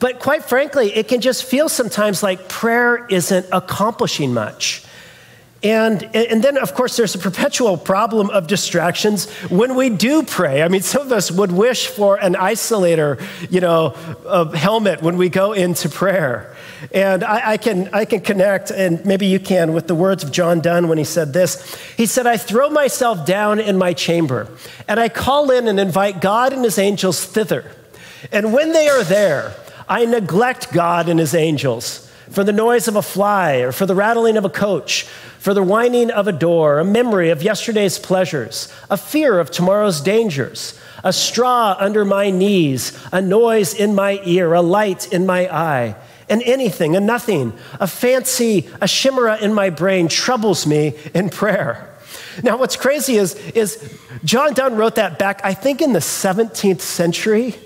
But 0.00 0.18
quite 0.18 0.44
frankly, 0.44 0.92
it 0.96 1.08
can 1.08 1.20
just 1.20 1.44
feel 1.44 1.68
sometimes 1.68 2.22
like 2.22 2.48
prayer 2.48 3.06
isn't 3.06 3.46
accomplishing 3.52 4.34
much. 4.34 4.84
And, 5.62 6.04
and 6.16 6.42
then, 6.42 6.56
of 6.56 6.72
course, 6.72 6.96
there's 6.96 7.14
a 7.14 7.18
perpetual 7.18 7.76
problem 7.76 8.30
of 8.30 8.46
distractions 8.46 9.30
when 9.50 9.74
we 9.74 9.90
do 9.90 10.22
pray. 10.22 10.62
I 10.62 10.68
mean, 10.68 10.80
some 10.80 11.02
of 11.02 11.12
us 11.12 11.30
would 11.30 11.52
wish 11.52 11.86
for 11.86 12.16
an 12.16 12.32
isolator, 12.32 13.22
you 13.50 13.60
know, 13.60 13.94
a 14.26 14.56
helmet 14.56 15.02
when 15.02 15.18
we 15.18 15.28
go 15.28 15.52
into 15.52 15.90
prayer. 15.90 16.56
And 16.94 17.22
I, 17.22 17.50
I, 17.50 17.56
can, 17.58 17.90
I 17.92 18.06
can 18.06 18.22
connect, 18.22 18.70
and 18.70 19.04
maybe 19.04 19.26
you 19.26 19.38
can, 19.38 19.74
with 19.74 19.86
the 19.86 19.94
words 19.94 20.24
of 20.24 20.32
John 20.32 20.60
Donne 20.60 20.88
when 20.88 20.96
he 20.96 21.04
said 21.04 21.34
this. 21.34 21.76
He 21.94 22.06
said, 22.06 22.26
I 22.26 22.38
throw 22.38 22.70
myself 22.70 23.26
down 23.26 23.60
in 23.60 23.76
my 23.76 23.92
chamber, 23.92 24.48
and 24.88 24.98
I 24.98 25.10
call 25.10 25.50
in 25.50 25.68
and 25.68 25.78
invite 25.78 26.22
God 26.22 26.54
and 26.54 26.64
his 26.64 26.78
angels 26.78 27.22
thither. 27.22 27.70
And 28.32 28.54
when 28.54 28.72
they 28.72 28.88
are 28.88 29.04
there, 29.04 29.54
I 29.90 30.04
neglect 30.04 30.72
God 30.72 31.08
and 31.08 31.18
his 31.18 31.34
angels 31.34 32.08
for 32.30 32.44
the 32.44 32.52
noise 32.52 32.86
of 32.86 32.94
a 32.94 33.02
fly 33.02 33.56
or 33.56 33.72
for 33.72 33.86
the 33.86 33.94
rattling 33.94 34.36
of 34.36 34.44
a 34.44 34.48
coach, 34.48 35.02
for 35.40 35.52
the 35.52 35.64
whining 35.64 36.12
of 36.12 36.28
a 36.28 36.32
door, 36.32 36.78
a 36.78 36.84
memory 36.84 37.30
of 37.30 37.42
yesterday's 37.42 37.98
pleasures, 37.98 38.72
a 38.88 38.96
fear 38.96 39.40
of 39.40 39.50
tomorrow's 39.50 40.00
dangers, 40.00 40.78
a 41.02 41.12
straw 41.12 41.74
under 41.78 42.04
my 42.04 42.30
knees, 42.30 42.96
a 43.10 43.20
noise 43.20 43.74
in 43.74 43.96
my 43.96 44.20
ear, 44.24 44.54
a 44.54 44.62
light 44.62 45.12
in 45.12 45.26
my 45.26 45.52
eye. 45.52 45.96
And 46.28 46.40
anything, 46.44 46.94
a 46.94 47.00
nothing, 47.00 47.52
a 47.80 47.88
fancy, 47.88 48.68
a 48.80 48.86
chimera 48.86 49.38
in 49.38 49.52
my 49.52 49.70
brain 49.70 50.06
troubles 50.06 50.68
me 50.68 50.96
in 51.12 51.30
prayer. 51.30 51.92
Now, 52.44 52.56
what's 52.58 52.76
crazy 52.76 53.16
is, 53.16 53.34
is 53.50 53.98
John 54.22 54.54
Donne 54.54 54.76
wrote 54.76 54.94
that 54.94 55.18
back, 55.18 55.40
I 55.42 55.52
think, 55.52 55.82
in 55.82 55.92
the 55.92 55.98
17th 55.98 56.80
century. 56.80 57.56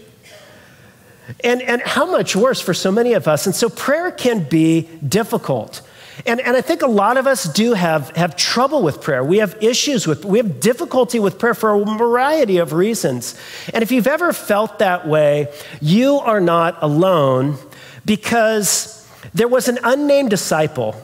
And, 1.43 1.63
and 1.63 1.81
how 1.83 2.05
much 2.05 2.37
worse 2.37 2.61
for 2.61 2.75
so 2.75 2.93
many 2.93 3.15
of 3.15 3.27
us. 3.27 3.47
And 3.47 3.55
so 3.55 3.69
prayer 3.69 4.11
can 4.11 4.45
be 4.45 4.83
difficult. 5.07 5.81
And, 6.27 6.41
and 6.41 6.57
I 6.57 6.61
think 6.61 6.83
a 6.83 6.87
lot 6.87 7.17
of 7.17 7.27
us 7.27 7.45
do 7.45 7.73
have, 7.75 8.11
have 8.11 8.37
trouble 8.37 8.83
with 8.83 9.01
prayer. 9.01 9.25
We 9.25 9.39
have 9.39 9.57
issues 9.63 10.07
with, 10.07 10.25
we 10.25 10.39
have 10.39 10.61
difficulty 10.61 11.19
with 11.19 11.39
prayer 11.39 11.55
for 11.55 11.75
a 11.75 11.85
variety 11.85 12.59
of 12.59 12.73
reasons. 12.73 13.39
And 13.73 13.83
if 13.83 13.91
you've 13.91 14.07
ever 14.07 14.33
felt 14.33 14.79
that 14.79 15.09
way, 15.09 15.53
you 15.81 16.17
are 16.17 16.41
not 16.41 16.79
alone 16.83 17.57
because 18.05 19.09
there 19.33 19.49
was 19.49 19.69
an 19.69 19.79
unnamed 19.83 20.31
disciple 20.31 20.95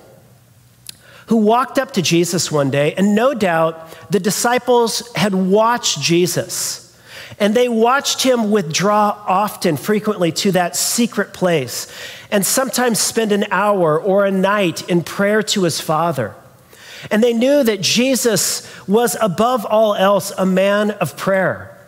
who 1.26 1.36
walked 1.36 1.78
up 1.78 1.92
to 1.92 2.02
Jesus 2.02 2.50
one 2.50 2.70
day, 2.70 2.92
and 2.94 3.14
no 3.14 3.34
doubt 3.34 4.10
the 4.10 4.18
disciples 4.18 5.12
had 5.14 5.32
watched 5.32 6.00
Jesus 6.00 6.89
and 7.38 7.54
they 7.54 7.68
watched 7.68 8.22
him 8.22 8.50
withdraw 8.50 9.16
often, 9.26 9.76
frequently, 9.76 10.32
to 10.32 10.52
that 10.52 10.76
secret 10.76 11.32
place, 11.32 11.86
and 12.30 12.44
sometimes 12.44 12.98
spend 12.98 13.32
an 13.32 13.46
hour 13.50 14.00
or 14.00 14.24
a 14.24 14.30
night 14.30 14.88
in 14.88 15.02
prayer 15.02 15.42
to 15.42 15.62
his 15.62 15.80
Father. 15.80 16.34
And 17.10 17.22
they 17.22 17.32
knew 17.32 17.62
that 17.62 17.80
Jesus 17.80 18.68
was, 18.86 19.16
above 19.20 19.64
all 19.64 19.94
else, 19.94 20.32
a 20.36 20.44
man 20.44 20.90
of 20.92 21.16
prayer. 21.16 21.78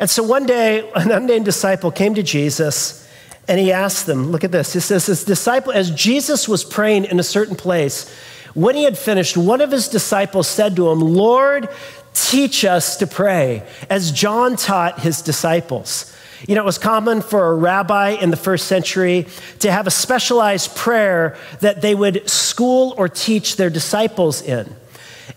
And 0.00 0.08
so 0.08 0.22
one 0.22 0.46
day, 0.46 0.90
an 0.94 1.10
unnamed 1.10 1.44
disciple 1.44 1.90
came 1.90 2.14
to 2.14 2.22
Jesus 2.22 3.00
and 3.46 3.60
he 3.60 3.72
asked 3.72 4.06
them, 4.06 4.30
Look 4.30 4.44
at 4.44 4.52
this. 4.52 4.72
He 4.72 4.80
says, 4.80 5.06
His 5.06 5.24
disciple, 5.24 5.72
as 5.72 5.90
Jesus 5.90 6.48
was 6.48 6.64
praying 6.64 7.04
in 7.04 7.20
a 7.20 7.22
certain 7.24 7.56
place, 7.56 8.10
when 8.54 8.76
he 8.76 8.84
had 8.84 8.96
finished, 8.96 9.36
one 9.36 9.60
of 9.60 9.70
his 9.70 9.88
disciples 9.88 10.48
said 10.48 10.76
to 10.76 10.88
him, 10.88 11.00
Lord, 11.00 11.68
teach 12.14 12.64
us 12.64 12.96
to 12.98 13.06
pray, 13.06 13.66
as 13.90 14.12
John 14.12 14.56
taught 14.56 15.00
his 15.00 15.20
disciples. 15.20 16.14
You 16.46 16.54
know, 16.54 16.62
it 16.62 16.66
was 16.66 16.78
common 16.78 17.22
for 17.22 17.48
a 17.48 17.54
rabbi 17.54 18.10
in 18.10 18.30
the 18.30 18.36
first 18.36 18.66
century 18.66 19.26
to 19.60 19.72
have 19.72 19.86
a 19.86 19.90
specialized 19.90 20.74
prayer 20.76 21.36
that 21.60 21.80
they 21.80 21.94
would 21.94 22.28
school 22.28 22.94
or 22.96 23.08
teach 23.08 23.56
their 23.56 23.70
disciples 23.70 24.42
in. 24.42 24.74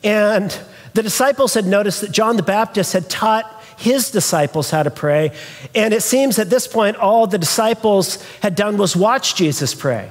And 0.03 0.57
the 0.93 1.03
disciples 1.03 1.53
had 1.53 1.65
noticed 1.65 2.01
that 2.01 2.11
John 2.11 2.37
the 2.37 2.43
Baptist 2.43 2.93
had 2.93 3.09
taught 3.09 3.53
his 3.77 4.11
disciples 4.11 4.69
how 4.71 4.83
to 4.83 4.91
pray. 4.91 5.31
And 5.75 5.93
it 5.93 6.01
seems 6.01 6.39
at 6.39 6.49
this 6.49 6.67
point, 6.67 6.97
all 6.97 7.27
the 7.27 7.37
disciples 7.37 8.23
had 8.41 8.55
done 8.55 8.77
was 8.77 8.95
watch 8.95 9.35
Jesus 9.35 9.73
pray. 9.73 10.09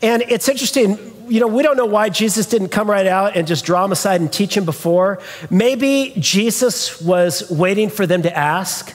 And 0.00 0.22
it's 0.22 0.48
interesting, 0.48 0.98
you 1.28 1.40
know, 1.40 1.46
we 1.46 1.62
don't 1.62 1.76
know 1.76 1.86
why 1.86 2.08
Jesus 2.08 2.46
didn't 2.46 2.68
come 2.68 2.90
right 2.90 3.06
out 3.06 3.36
and 3.36 3.46
just 3.46 3.64
draw 3.64 3.82
them 3.82 3.92
aside 3.92 4.20
and 4.20 4.32
teach 4.32 4.54
them 4.54 4.64
before. 4.64 5.20
Maybe 5.50 6.14
Jesus 6.18 7.00
was 7.00 7.50
waiting 7.50 7.90
for 7.90 8.06
them 8.06 8.22
to 8.22 8.36
ask. 8.36 8.94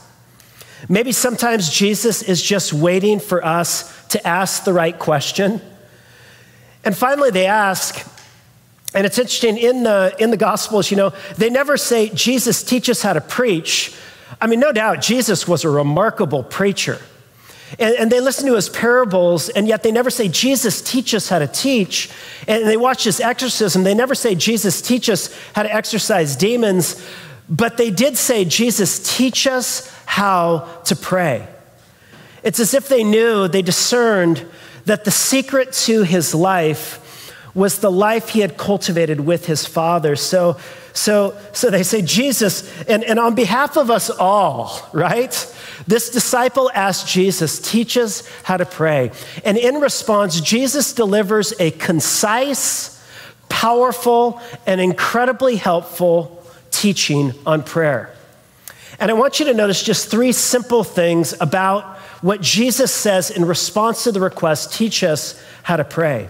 Maybe 0.90 1.12
sometimes 1.12 1.70
Jesus 1.70 2.22
is 2.22 2.42
just 2.42 2.74
waiting 2.74 3.20
for 3.20 3.44
us 3.44 4.08
to 4.08 4.26
ask 4.26 4.64
the 4.64 4.74
right 4.74 4.98
question. 4.98 5.62
And 6.84 6.96
finally, 6.96 7.32
they 7.32 7.48
ask, 7.48 8.08
and 8.94 9.06
it's 9.06 9.18
interesting 9.18 9.58
in 9.58 9.84
the, 9.84 10.16
in 10.20 10.32
the 10.32 10.38
Gospels, 10.38 10.90
you 10.90 10.98
know, 10.98 11.12
they 11.38 11.50
never 11.50 11.78
say, 11.78 12.10
Jesus, 12.10 12.64
teach 12.64 12.90
us 12.90 13.02
how 13.02 13.14
to 13.14 13.22
preach. 13.22 13.94
I 14.40 14.48
mean, 14.48 14.60
no 14.60 14.72
doubt, 14.72 15.02
Jesus 15.02 15.48
was 15.48 15.64
a 15.64 15.70
remarkable 15.70 16.44
preacher. 16.44 17.00
And, 17.80 17.96
and, 17.96 18.12
they 18.12 18.22
listen 18.22 18.48
to 18.48 18.56
his 18.56 18.70
parables, 18.70 19.50
and 19.50 19.68
yet 19.68 19.84
they 19.84 19.92
never 19.92 20.10
say, 20.10 20.30
Jesus, 20.30 20.82
teach 20.82 21.14
us 21.14 21.28
how 21.28 21.40
to 21.40 21.48
teach. 21.48 22.10
And 22.48 22.66
they 22.66 22.78
watch 22.78 23.04
his 23.04 23.20
exorcism. 23.20 23.84
They 23.84 23.94
never 23.94 24.16
say, 24.16 24.36
Jesus, 24.36 24.82
teach 24.82 25.10
us 25.10 25.38
how 25.54 25.64
to 25.64 25.74
exorcise 25.74 26.36
demons. 26.38 27.02
But 27.50 27.78
they 27.78 27.92
did 27.92 28.18
say, 28.18 28.46
Jesus, 28.46 29.18
teach 29.18 29.48
us 29.48 29.94
how 30.06 30.60
to 30.86 30.96
pray. 30.96 31.48
It's 32.42 32.60
as 32.62 32.74
if 32.74 32.88
they 32.88 33.04
knew, 33.04 33.48
they 33.50 33.62
discerned 33.62 34.46
that 34.86 35.04
the 35.04 35.12
secret 35.12 35.74
to 35.74 36.04
his 36.04 36.34
life 36.34 37.04
was 37.54 37.80
the 37.80 37.92
life 37.92 38.30
he 38.30 38.40
had 38.40 38.56
cultivated 38.56 39.20
with 39.20 39.48
his 39.48 39.66
father. 39.66 40.16
So, 40.16 40.58
so, 40.94 41.38
so 41.54 41.70
they 41.70 41.84
say, 41.84 42.02
Jesus, 42.02 42.72
and, 42.88 43.04
and 43.04 43.20
on 43.20 43.36
behalf 43.36 43.78
of 43.78 43.92
us 43.92 44.10
all, 44.10 44.88
right? 44.94 45.34
This 45.86 46.10
disciple 46.10 46.72
asked 46.74 47.08
Jesus, 47.08 47.60
Teach 47.60 47.98
us 47.98 48.28
how 48.44 48.58
to 48.58 48.66
pray. 48.66 49.12
And 49.46 49.58
in 49.58 49.76
response, 49.76 50.42
Jesus 50.42 50.94
delivers 50.94 51.54
a 51.60 51.72
concise, 51.72 53.04
powerful, 53.50 54.42
and 54.66 54.82
incredibly 54.82 55.58
helpful 55.58 56.44
teaching 56.72 57.34
on 57.46 57.64
prayer. 57.64 58.14
And 59.00 59.12
I 59.12 59.14
want 59.14 59.40
you 59.40 59.46
to 59.48 59.54
notice 59.54 59.84
just 59.84 60.10
three 60.10 60.32
simple 60.32 60.84
things 60.84 61.36
about 61.40 61.98
what 62.22 62.42
Jesus 62.42 62.92
says 62.92 63.30
in 63.30 63.46
response 63.46 64.06
to 64.06 64.12
the 64.12 64.20
request 64.20 64.74
teach 64.74 65.04
us 65.04 65.40
how 65.62 65.78
to 65.78 65.84
pray. 65.84 66.30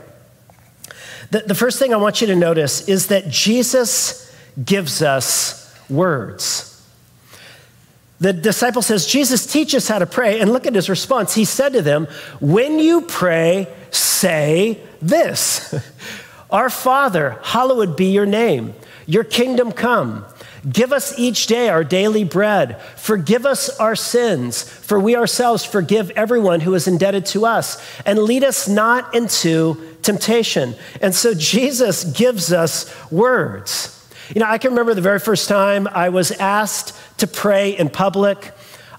The, 1.32 1.40
the 1.42 1.56
first 1.56 1.80
thing 1.80 1.94
I 1.94 1.98
want 1.98 2.22
you 2.22 2.28
to 2.28 2.36
notice 2.36 2.88
is 2.88 3.08
that 3.08 3.30
Jesus 3.30 4.34
gives 4.64 5.02
us 5.02 5.74
words. 5.90 6.67
The 8.20 8.34
disciple 8.34 8.82
says, 8.82 9.06
Jesus, 9.06 9.46
teach 9.46 9.76
us 9.76 9.88
how 9.88 10.00
to 10.00 10.08
pray. 10.08 10.40
And 10.40 10.52
look 10.52 10.66
at 10.66 10.74
his 10.74 10.90
response. 10.90 11.36
He 11.36 11.46
said 11.46 11.74
to 11.74 11.82
them, 11.82 12.08
When 12.40 12.80
you 12.80 13.02
pray, 13.02 13.68
say 13.92 14.80
this 15.02 15.74
Our 16.50 16.70
Father, 16.70 17.40
hallowed 17.44 17.96
be 17.96 18.08
your 18.12 18.26
name, 18.26 18.74
your 19.06 19.24
kingdom 19.24 19.72
come. 19.72 20.26
Give 20.70 20.92
us 20.92 21.18
each 21.18 21.48
day 21.48 21.70
our 21.70 21.84
daily 21.84 22.24
bread. 22.24 22.82
Forgive 22.98 23.46
us 23.46 23.70
our 23.80 23.96
sins, 23.96 24.64
for 24.64 25.00
we 25.00 25.16
ourselves 25.16 25.64
forgive 25.64 26.10
everyone 26.12 26.60
who 26.60 26.74
is 26.74 26.88
indebted 26.88 27.26
to 27.28 27.46
us. 27.46 27.82
And 28.06 28.20
lead 28.20 28.44
us 28.44 28.68
not 28.68 29.16
into 29.16 29.96
temptation. 30.02 30.76
And 31.00 31.16
so 31.16 31.34
Jesus 31.34 32.04
gives 32.04 32.52
us 32.52 32.94
words. 33.12 33.97
You 34.36 34.42
know, 34.42 34.48
I 34.48 34.58
can 34.58 34.72
remember 34.72 34.94
the 34.94 35.00
very 35.00 35.20
first 35.20 35.48
time 35.48 35.88
I 35.88 36.10
was 36.10 36.32
asked 36.32 36.94
to 37.20 37.28
pray 37.28 37.78
in 37.78 37.90
public. 37.90 38.52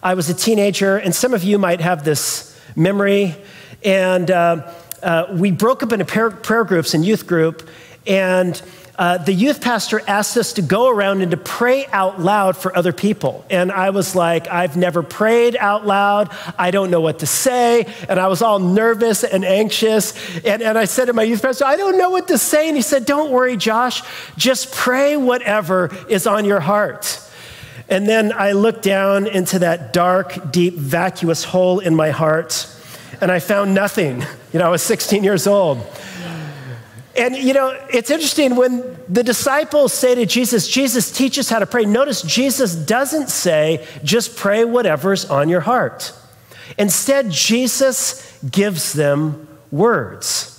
I 0.02 0.14
was 0.14 0.30
a 0.30 0.34
teenager, 0.34 0.96
and 0.96 1.14
some 1.14 1.34
of 1.34 1.44
you 1.44 1.58
might 1.58 1.82
have 1.82 2.02
this 2.02 2.58
memory. 2.74 3.36
And 3.84 4.30
uh, 4.30 4.72
uh, 5.02 5.26
we 5.32 5.50
broke 5.50 5.82
up 5.82 5.92
into 5.92 6.06
prayer, 6.06 6.30
prayer 6.30 6.64
groups 6.64 6.94
and 6.94 7.04
youth 7.04 7.26
group, 7.26 7.68
And 8.06 8.60
uh, 8.98 9.16
the 9.16 9.32
youth 9.32 9.60
pastor 9.60 10.02
asked 10.08 10.36
us 10.36 10.54
to 10.54 10.62
go 10.62 10.90
around 10.90 11.22
and 11.22 11.30
to 11.30 11.36
pray 11.36 11.86
out 11.86 12.20
loud 12.20 12.56
for 12.56 12.76
other 12.76 12.92
people. 12.92 13.44
And 13.48 13.70
I 13.70 13.90
was 13.90 14.16
like, 14.16 14.48
I've 14.48 14.76
never 14.76 15.04
prayed 15.04 15.56
out 15.56 15.86
loud. 15.86 16.34
I 16.58 16.72
don't 16.72 16.90
know 16.90 17.00
what 17.00 17.20
to 17.20 17.26
say. 17.26 17.86
And 18.08 18.18
I 18.18 18.26
was 18.26 18.42
all 18.42 18.58
nervous 18.58 19.22
and 19.22 19.44
anxious. 19.44 20.14
And, 20.44 20.62
and 20.62 20.76
I 20.76 20.86
said 20.86 21.04
to 21.04 21.12
my 21.12 21.22
youth 21.22 21.42
pastor, 21.42 21.64
I 21.64 21.76
don't 21.76 21.96
know 21.96 22.10
what 22.10 22.26
to 22.28 22.38
say. 22.38 22.66
And 22.66 22.76
he 22.76 22.82
said, 22.82 23.06
Don't 23.06 23.30
worry, 23.30 23.56
Josh. 23.56 24.02
Just 24.36 24.74
pray 24.74 25.16
whatever 25.16 25.96
is 26.08 26.26
on 26.26 26.44
your 26.44 26.60
heart. 26.60 27.20
And 27.88 28.06
then 28.06 28.32
I 28.32 28.52
looked 28.52 28.82
down 28.82 29.28
into 29.28 29.60
that 29.60 29.92
dark, 29.92 30.50
deep, 30.50 30.74
vacuous 30.74 31.44
hole 31.44 31.78
in 31.78 31.94
my 31.94 32.10
heart, 32.10 32.66
and 33.20 33.30
I 33.30 33.38
found 33.38 33.74
nothing. 33.74 34.24
You 34.50 34.58
know, 34.58 34.66
I 34.66 34.70
was 34.70 34.82
16 34.82 35.24
years 35.24 35.46
old. 35.46 35.76
And 37.18 37.36
you 37.36 37.52
know, 37.52 37.76
it's 37.90 38.10
interesting 38.10 38.54
when 38.54 38.96
the 39.08 39.24
disciples 39.24 39.92
say 39.92 40.14
to 40.14 40.24
Jesus, 40.24 40.68
Jesus, 40.68 41.10
teach 41.10 41.38
us 41.38 41.48
how 41.48 41.58
to 41.58 41.66
pray. 41.66 41.84
Notice 41.84 42.22
Jesus 42.22 42.74
doesn't 42.74 43.28
say, 43.28 43.86
just 44.04 44.36
pray 44.36 44.64
whatever's 44.64 45.24
on 45.24 45.48
your 45.48 45.60
heart. 45.60 46.12
Instead, 46.78 47.30
Jesus 47.30 48.38
gives 48.48 48.92
them 48.92 49.48
words. 49.72 50.54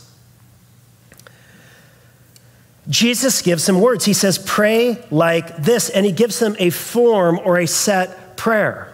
Jesus 2.90 3.42
gives 3.42 3.66
them 3.66 3.80
words. 3.80 4.06
He 4.06 4.14
says, 4.14 4.40
pray 4.40 5.06
like 5.12 5.58
this, 5.58 5.90
and 5.90 6.06
he 6.06 6.12
gives 6.12 6.40
them 6.40 6.56
a 6.60 6.72
form 6.72 7.40
or 7.44 7.60
a 7.60 7.68
set 7.68 8.36
prayer. 8.36 8.94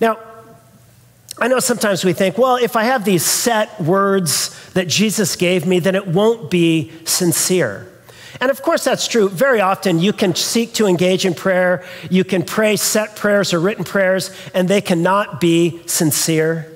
Now, 0.00 0.18
I 1.40 1.48
know 1.48 1.60
sometimes 1.60 2.04
we 2.04 2.12
think, 2.12 2.36
well, 2.36 2.56
if 2.56 2.74
I 2.74 2.84
have 2.84 3.04
these 3.04 3.24
set 3.24 3.80
words 3.80 4.54
that 4.72 4.88
Jesus 4.88 5.36
gave 5.36 5.66
me, 5.66 5.78
then 5.78 5.94
it 5.94 6.06
won't 6.06 6.50
be 6.50 6.92
sincere. 7.04 7.86
And 8.40 8.50
of 8.50 8.62
course, 8.62 8.84
that's 8.84 9.06
true. 9.08 9.28
Very 9.28 9.60
often, 9.60 9.98
you 9.98 10.12
can 10.12 10.34
seek 10.34 10.74
to 10.74 10.86
engage 10.86 11.24
in 11.24 11.34
prayer, 11.34 11.84
you 12.10 12.24
can 12.24 12.44
pray 12.44 12.76
set 12.76 13.16
prayers 13.16 13.52
or 13.52 13.60
written 13.60 13.84
prayers, 13.84 14.30
and 14.54 14.68
they 14.68 14.80
cannot 14.80 15.40
be 15.40 15.80
sincere. 15.86 16.66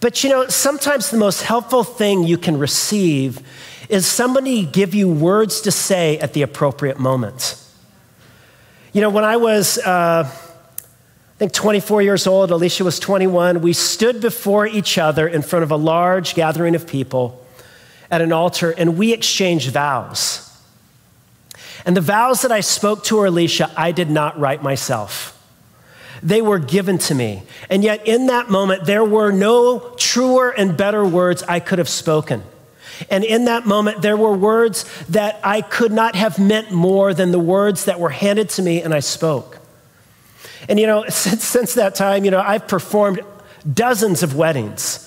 But 0.00 0.24
you 0.24 0.30
know, 0.30 0.48
sometimes 0.48 1.10
the 1.10 1.18
most 1.18 1.42
helpful 1.42 1.84
thing 1.84 2.24
you 2.24 2.38
can 2.38 2.58
receive 2.58 3.40
is 3.88 4.06
somebody 4.06 4.64
give 4.64 4.94
you 4.94 5.08
words 5.08 5.60
to 5.62 5.70
say 5.70 6.18
at 6.18 6.32
the 6.32 6.42
appropriate 6.42 6.98
moment. 6.98 7.56
You 8.92 9.02
know, 9.02 9.10
when 9.10 9.24
I 9.24 9.36
was, 9.36 9.78
uh, 9.78 10.30
think 11.40 11.52
24 11.54 12.02
years 12.02 12.26
old, 12.26 12.50
Alicia 12.50 12.84
was 12.84 12.98
21. 12.98 13.62
We 13.62 13.72
stood 13.72 14.20
before 14.20 14.66
each 14.66 14.98
other 14.98 15.26
in 15.26 15.40
front 15.40 15.62
of 15.62 15.70
a 15.70 15.76
large 15.76 16.34
gathering 16.34 16.74
of 16.74 16.86
people 16.86 17.42
at 18.10 18.20
an 18.20 18.30
altar 18.30 18.72
and 18.76 18.98
we 18.98 19.14
exchanged 19.14 19.70
vows. 19.72 20.54
And 21.86 21.96
the 21.96 22.02
vows 22.02 22.42
that 22.42 22.52
I 22.52 22.60
spoke 22.60 23.04
to 23.04 23.24
Alicia, 23.26 23.72
I 23.74 23.90
did 23.90 24.10
not 24.10 24.38
write 24.38 24.62
myself. 24.62 25.34
They 26.22 26.42
were 26.42 26.58
given 26.58 26.98
to 26.98 27.14
me. 27.14 27.44
And 27.70 27.82
yet, 27.82 28.06
in 28.06 28.26
that 28.26 28.50
moment, 28.50 28.84
there 28.84 29.02
were 29.02 29.32
no 29.32 29.94
truer 29.96 30.50
and 30.50 30.76
better 30.76 31.02
words 31.06 31.42
I 31.44 31.58
could 31.58 31.78
have 31.78 31.88
spoken. 31.88 32.42
And 33.08 33.24
in 33.24 33.46
that 33.46 33.64
moment, 33.64 34.02
there 34.02 34.18
were 34.18 34.36
words 34.36 34.84
that 35.08 35.40
I 35.42 35.62
could 35.62 35.90
not 35.90 36.16
have 36.16 36.38
meant 36.38 36.70
more 36.70 37.14
than 37.14 37.30
the 37.30 37.38
words 37.38 37.86
that 37.86 37.98
were 37.98 38.10
handed 38.10 38.50
to 38.50 38.62
me 38.62 38.82
and 38.82 38.92
I 38.92 39.00
spoke. 39.00 39.59
And 40.68 40.78
you 40.78 40.86
know, 40.86 41.04
since, 41.08 41.44
since 41.44 41.74
that 41.74 41.94
time, 41.94 42.24
you 42.24 42.30
know, 42.30 42.40
I've 42.40 42.68
performed 42.68 43.20
dozens 43.72 44.22
of 44.22 44.34
weddings. 44.34 45.06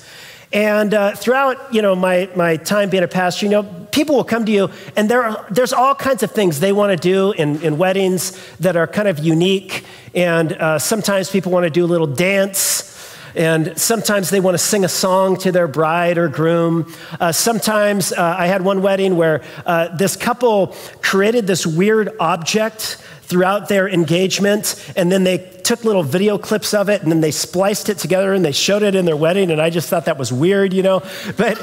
And 0.54 0.94
uh, 0.94 1.16
throughout, 1.16 1.74
you 1.74 1.82
know, 1.82 1.96
my, 1.96 2.30
my 2.36 2.58
time 2.58 2.92
being 2.92 3.02
a 3.02 3.08
pastor, 3.08 3.48
you 3.48 3.52
know, 3.52 3.64
people 3.92 4.16
will 4.16 4.24
come 4.24 4.46
to 4.46 4.52
you, 4.52 4.70
and 4.96 5.10
there 5.10 5.24
are, 5.24 5.48
there's 5.50 5.74
all 5.74 5.96
kinds 5.96 6.22
of 6.22 6.32
things 6.32 6.60
they 6.60 6.72
want 6.72 6.92
to 6.92 6.96
do 6.96 7.32
in, 7.32 7.60
in 7.64 7.80
weddings 7.80 8.40
that 8.58 8.76
are 8.76 8.86
kind 8.86 9.08
of 9.08 9.18
unique. 9.18 9.84
And 10.14 10.54
uh, 10.54 10.78
sometimes 10.78 11.32
people 11.32 11.52
want 11.52 11.64
to 11.64 11.72
do 11.72 11.84
a 11.84 11.88
little 11.88 12.06
dance. 12.06 12.93
And 13.36 13.80
sometimes 13.80 14.30
they 14.30 14.40
want 14.40 14.56
to 14.56 14.60
sing 14.60 14.86
a 14.86 14.90
song 14.90 15.38
to 15.38 15.52
their 15.52 15.68
bride 15.68 16.18
or 16.18 16.28
groom. 16.28 16.94
Uh, 17.20 17.32
sometimes 17.32 18.12
uh, 18.12 18.36
I 18.38 18.48
had 18.48 18.64
one 18.64 18.82
wedding 18.82 19.18
where 19.18 19.42
uh, 19.66 19.96
this 19.96 20.16
couple 20.16 20.76
created 21.02 21.48
this 21.48 21.66
weird 21.66 22.12
object 22.20 22.98
throughout 23.24 23.70
their 23.70 23.90
engagement, 23.90 24.76
and 24.96 25.12
then 25.12 25.24
they 25.24 25.53
took 25.64 25.84
little 25.84 26.04
video 26.04 26.38
clips 26.38 26.74
of 26.74 26.90
it, 26.90 27.02
and 27.02 27.12
then 27.12 27.22
they 27.22 27.32
spliced 27.32 27.90
it 27.90 27.98
together 27.98 28.34
and 28.34 28.44
they 28.44 28.52
showed 28.52 28.84
it 28.84 28.96
in 28.96 29.06
their 29.06 29.18
wedding, 29.18 29.52
and 29.52 29.62
I 29.62 29.70
just 29.70 29.90
thought 29.90 30.06
that 30.06 30.18
was 30.18 30.32
weird, 30.32 30.74
you 30.74 30.84
know? 30.84 31.02
But 31.38 31.62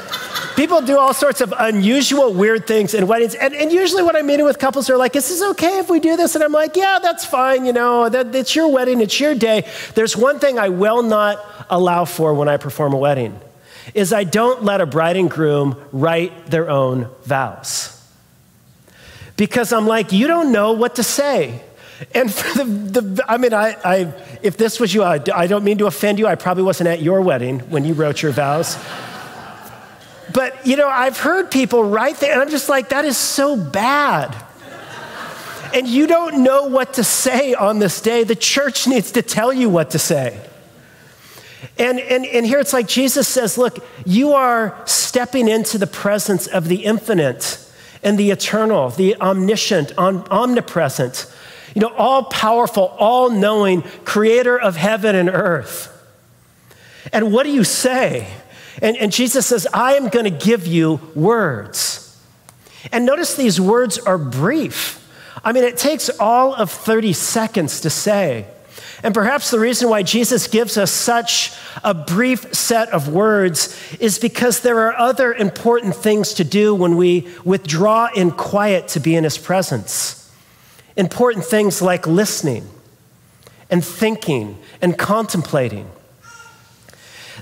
people 0.57 0.81
do 0.81 0.99
all 0.99 1.15
sorts 1.15 1.41
of 1.41 1.53
unusual, 1.59 2.33
weird 2.33 2.67
things 2.67 2.95
in 2.95 3.07
weddings, 3.07 3.35
and, 3.35 3.55
and 3.55 3.71
usually 3.73 4.03
when 4.03 4.17
I'm 4.17 4.27
meeting 4.27 4.45
with 4.45 4.59
couples, 4.59 4.87
they're 4.87 4.97
like, 4.97 5.17
is 5.17 5.29
this 5.29 5.43
okay 5.53 5.79
if 5.79 5.91
we 5.91 6.01
do 6.01 6.17
this? 6.17 6.35
And 6.35 6.45
I'm 6.45 6.53
like, 6.53 6.77
yeah, 6.77 6.99
that's 7.01 7.25
fine, 7.25 7.65
you 7.65 7.73
know, 7.73 8.09
that, 8.09 8.35
it's 8.35 8.55
your 8.55 8.69
wedding, 8.69 9.01
it's 9.01 9.19
your 9.21 9.35
day. 9.35 9.69
There's 9.95 10.17
one 10.17 10.39
thing 10.39 10.59
I 10.59 10.69
will 10.69 11.03
not 11.03 11.45
allow 11.69 12.05
for 12.05 12.35
when 12.35 12.49
I 12.49 12.57
perform 12.57 12.93
a 12.93 12.99
wedding, 12.99 13.41
is 13.95 14.13
I 14.13 14.25
don't 14.25 14.65
let 14.65 14.81
a 14.81 14.87
bride 14.87 15.17
and 15.17 15.31
groom 15.31 15.77
write 15.93 16.47
their 16.47 16.71
own 16.71 17.09
vows 17.25 17.97
because 19.41 19.73
I'm 19.73 19.87
like, 19.87 20.13
you 20.13 20.27
don't 20.27 20.53
know 20.53 20.73
what 20.73 20.97
to 20.97 21.03
say. 21.03 21.63
And 22.15 22.33
for 22.33 22.65
the, 22.65 22.65
the 22.65 23.25
I 23.29 23.37
mean, 23.37 23.53
I, 23.53 23.77
I, 23.85 24.13
if 24.43 24.57
this 24.57 24.81
was 24.81 24.95
you, 24.95 25.03
I, 25.03 25.21
I 25.35 25.47
don't 25.47 25.65
mean 25.65 25.79
to 25.79 25.87
offend 25.87 26.19
you. 26.19 26.27
I 26.27 26.35
probably 26.35 26.63
wasn't 26.63 26.89
at 26.89 27.03
your 27.03 27.21
wedding 27.21 27.61
when 27.71 27.85
you 27.85 27.95
wrote 27.95 28.23
your 28.23 28.33
vows. 28.33 28.79
but, 30.33 30.67
you 30.67 30.77
know, 30.77 30.89
I've 30.89 31.19
heard 31.19 31.51
people 31.51 31.85
write 31.85 32.17
there, 32.17 32.33
and 32.33 32.41
I'm 32.41 32.51
just 32.51 32.69
like, 32.69 32.89
that 32.89 33.05
is 33.05 33.19
so 33.19 33.57
bad. 33.57 34.35
and 35.75 35.87
you 35.87 36.07
don't 36.07 36.43
know 36.43 36.65
what 36.65 36.95
to 36.95 37.05
say 37.05 37.55
on 37.55 37.79
this 37.79 38.01
day. 38.01 38.25
The 38.25 38.37
church 38.37 38.87
needs 38.87 39.13
to 39.13 39.23
tell 39.23 39.53
you 39.53 39.69
what 39.69 39.91
to 39.91 39.99
say. 39.99 40.41
And, 41.79 42.01
and, 42.01 42.25
and 42.25 42.47
here 42.47 42.59
it's 42.59 42.73
like 42.73 42.89
Jesus 42.89 43.29
says, 43.29 43.59
look, 43.59 43.85
you 44.07 44.33
are 44.33 44.81
stepping 44.87 45.49
into 45.49 45.77
the 45.77 45.87
presence 45.87 46.47
of 46.47 46.69
the 46.69 46.85
infinite 46.85 47.59
and 48.03 48.19
the 48.19 48.31
eternal, 48.31 48.89
the 48.91 49.17
omniscient, 49.21 49.93
omnipresent, 49.99 51.27
you 51.74 51.80
know, 51.80 51.92
all 51.96 52.24
powerful, 52.24 52.94
all 52.98 53.30
knowing 53.30 53.83
creator 54.04 54.59
of 54.59 54.76
heaven 54.76 55.14
and 55.14 55.28
earth. 55.28 55.96
And 57.12 57.33
what 57.33 57.44
do 57.44 57.50
you 57.50 57.64
say? 57.64 58.28
And, 58.83 58.96
and 58.96 59.12
Jesus 59.12 59.46
says, 59.46 59.66
I 59.72 59.94
am 59.94 60.09
going 60.09 60.24
to 60.24 60.30
give 60.46 60.66
you 60.66 61.00
words. 61.14 62.06
And 62.92 63.04
notice 63.04 63.35
these 63.35 63.61
words 63.61 63.98
are 63.98 64.18
brief. 64.18 64.96
I 65.44 65.52
mean, 65.52 65.64
it 65.64 65.76
takes 65.76 66.11
all 66.18 66.54
of 66.54 66.70
30 66.70 67.12
seconds 67.12 67.80
to 67.83 67.90
say. 67.90 68.46
And 69.02 69.14
perhaps 69.14 69.50
the 69.50 69.59
reason 69.59 69.88
why 69.88 70.02
Jesus 70.02 70.46
gives 70.46 70.76
us 70.76 70.90
such 70.90 71.52
a 71.83 71.94
brief 71.94 72.54
set 72.54 72.90
of 72.90 73.09
words 73.09 73.76
is 73.98 74.18
because 74.18 74.61
there 74.61 74.80
are 74.80 74.94
other 74.94 75.33
important 75.33 75.96
things 75.96 76.35
to 76.35 76.44
do 76.44 76.74
when 76.74 76.96
we 76.96 77.28
withdraw 77.44 78.11
in 78.14 78.30
quiet 78.30 78.88
to 78.88 79.00
be 79.00 79.16
in 79.16 79.24
his 79.24 79.38
presence. 79.38 80.19
Important 80.96 81.44
things 81.44 81.81
like 81.81 82.07
listening 82.07 82.68
and 83.70 83.85
thinking 83.85 84.59
and 84.83 84.98
contemplating. 84.98 85.90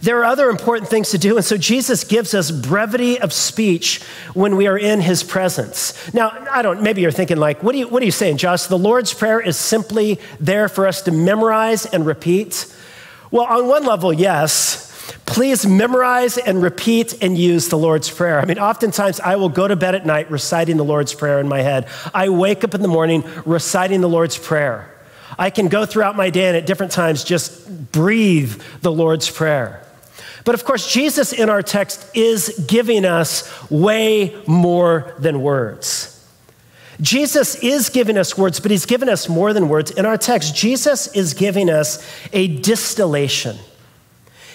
There 0.01 0.19
are 0.21 0.25
other 0.25 0.49
important 0.49 0.89
things 0.89 1.11
to 1.11 1.19
do, 1.19 1.37
and 1.37 1.45
so 1.45 1.57
Jesus 1.57 2.05
gives 2.05 2.35
us 2.35 2.51
brevity 2.51 3.19
of 3.21 3.33
speech 3.33 4.01
when 4.33 4.57
we 4.57 4.69
are 4.69 4.79
in 4.79 5.01
his 5.01 5.25
presence. 5.25 6.15
Now, 6.15 6.31
I 6.51 6.63
don't, 6.63 6.83
maybe 6.83 7.03
you're 7.03 7.11
thinking, 7.11 7.37
like, 7.37 7.63
what, 7.63 7.75
are 7.75 7.79
you, 7.79 7.89
what 7.89 8.03
are 8.03 8.07
you 8.07 8.13
saying, 8.13 8.37
Josh? 8.37 8.67
The 8.67 8.79
Lord's 8.79 9.13
Prayer 9.13 9.41
is 9.41 9.57
simply 9.57 10.21
there 10.39 10.69
for 10.69 10.87
us 10.87 11.03
to 11.03 11.11
memorize 11.11 11.85
and 11.87 12.07
repeat? 12.07 12.73
Well, 13.31 13.47
on 13.47 13.67
one 13.67 13.85
level, 13.85 14.13
yes. 14.13 14.88
Please 15.27 15.67
memorize 15.67 16.39
and 16.39 16.63
repeat 16.63 17.23
and 17.23 17.37
use 17.37 17.69
the 17.69 17.79
Lord's 17.79 18.11
Prayer. 18.11 18.41
I 18.41 18.45
mean, 18.45 18.59
oftentimes 18.59 19.21
I 19.21 19.37
will 19.37 19.49
go 19.49 19.69
to 19.69 19.77
bed 19.77 19.95
at 19.95 20.05
night 20.05 20.31
reciting 20.31 20.77
the 20.77 20.85
Lord's 20.85 21.15
Prayer 21.15 21.41
in 21.41 21.49
my 21.49 21.61
head. 21.61 21.89
I 22.13 22.29
wake 22.29 22.65
up 22.65 22.75
in 22.75 22.83
the 22.83 22.89
morning 22.89 23.25
reciting 23.45 24.01
the 24.01 24.09
Lord's 24.09 24.37
Prayer. 24.37 24.93
I 25.39 25.51
can 25.51 25.69
go 25.69 25.87
throughout 25.87 26.17
my 26.17 26.31
day 26.31 26.49
and 26.49 26.57
at 26.57 26.67
different 26.67 26.93
times 26.93 27.25
just 27.25 27.93
breathe 27.93 28.61
the 28.81 28.91
Lord's 28.91 29.31
Prayer. 29.31 29.83
But 30.45 30.55
of 30.55 30.65
course, 30.65 30.93
Jesus 30.93 31.33
in 31.33 31.51
our 31.51 31.63
text 31.63 32.17
is 32.17 32.65
giving 32.67 33.05
us 33.05 33.71
way 33.71 34.35
more 34.47 35.15
than 35.19 35.43
words. 35.43 36.15
Jesus 37.01 37.55
is 37.57 37.91
giving 37.91 38.19
us 38.19 38.37
words, 38.37 38.59
but 38.59 38.71
he's 38.71 38.87
given 38.87 39.09
us 39.09 39.29
more 39.29 39.53
than 39.53 39.69
words. 39.69 39.91
In 39.91 40.05
our 40.05 40.19
text, 40.19 40.57
Jesus 40.57 41.07
is 41.15 41.35
giving 41.35 41.71
us 41.71 42.05
a 42.33 42.49
distillation. 42.49 43.57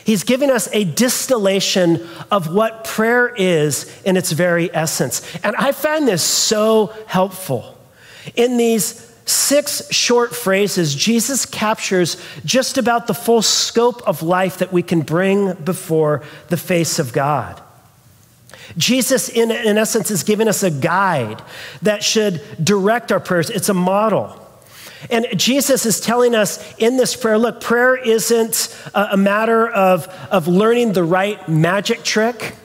He's 0.03 0.23
giving 0.23 0.49
us 0.49 0.67
a 0.73 0.83
distillation 0.83 2.07
of 2.29 2.53
what 2.53 2.83
prayer 2.83 3.33
is 3.35 3.91
in 4.03 4.17
its 4.17 4.31
very 4.31 4.73
essence. 4.73 5.21
And 5.43 5.55
I 5.55 5.71
find 5.71 6.07
this 6.07 6.23
so 6.23 6.93
helpful. 7.07 7.77
In 8.35 8.57
these 8.57 9.09
six 9.25 9.89
short 9.91 10.35
phrases, 10.35 10.93
Jesus 10.93 11.45
captures 11.45 12.21
just 12.43 12.77
about 12.77 13.07
the 13.07 13.13
full 13.13 13.41
scope 13.41 14.01
of 14.07 14.21
life 14.21 14.57
that 14.57 14.73
we 14.73 14.83
can 14.83 15.01
bring 15.01 15.53
before 15.53 16.23
the 16.49 16.57
face 16.57 16.99
of 16.99 17.13
God. 17.13 17.61
Jesus, 18.77 19.29
in, 19.29 19.51
in 19.51 19.77
essence, 19.77 20.11
is 20.11 20.23
giving 20.23 20.47
us 20.47 20.63
a 20.63 20.71
guide 20.71 21.41
that 21.81 22.03
should 22.03 22.41
direct 22.63 23.11
our 23.11 23.19
prayers. 23.19 23.49
It's 23.49 23.69
a 23.69 23.73
model. 23.73 24.39
And 25.09 25.27
Jesus 25.35 25.85
is 25.85 25.99
telling 25.99 26.35
us 26.35 26.63
in 26.77 26.97
this 26.97 27.15
prayer 27.15 27.37
look, 27.37 27.61
prayer 27.61 27.95
isn't 27.95 28.75
a, 28.93 29.17
matter 29.17 29.67
of, 29.67 30.07
of 30.31 30.47
learning 30.47 30.93
the 30.93 31.03
right 31.03 31.47
magic 31.47 32.03
trick. 32.03 32.55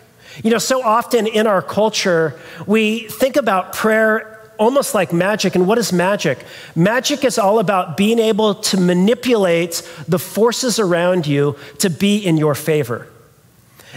You 0.42 0.51
know, 0.51 0.59
so 0.59 0.83
often 0.83 1.27
in 1.27 1.46
our 1.46 1.62
culture, 1.62 2.38
we 2.66 3.09
think 3.09 3.37
about 3.37 3.72
prayer 3.72 4.35
almost 4.59 4.94
like 4.94 5.12
magic. 5.12 5.55
And 5.55 5.66
what 5.66 5.79
is 5.79 5.92
magic? 5.92 6.44
Magic 6.74 7.24
is 7.24 7.38
all 7.38 7.59
about 7.59 7.96
being 7.96 8.18
able 8.18 8.57
to 8.57 8.77
manipulate 8.81 9.88
the 10.07 10.18
forces 10.18 10.79
around 10.79 11.27
you 11.27 11.57
to 11.79 11.90
be 11.90 12.18
in 12.18 12.37
your 12.37 12.55
favor. 12.55 13.09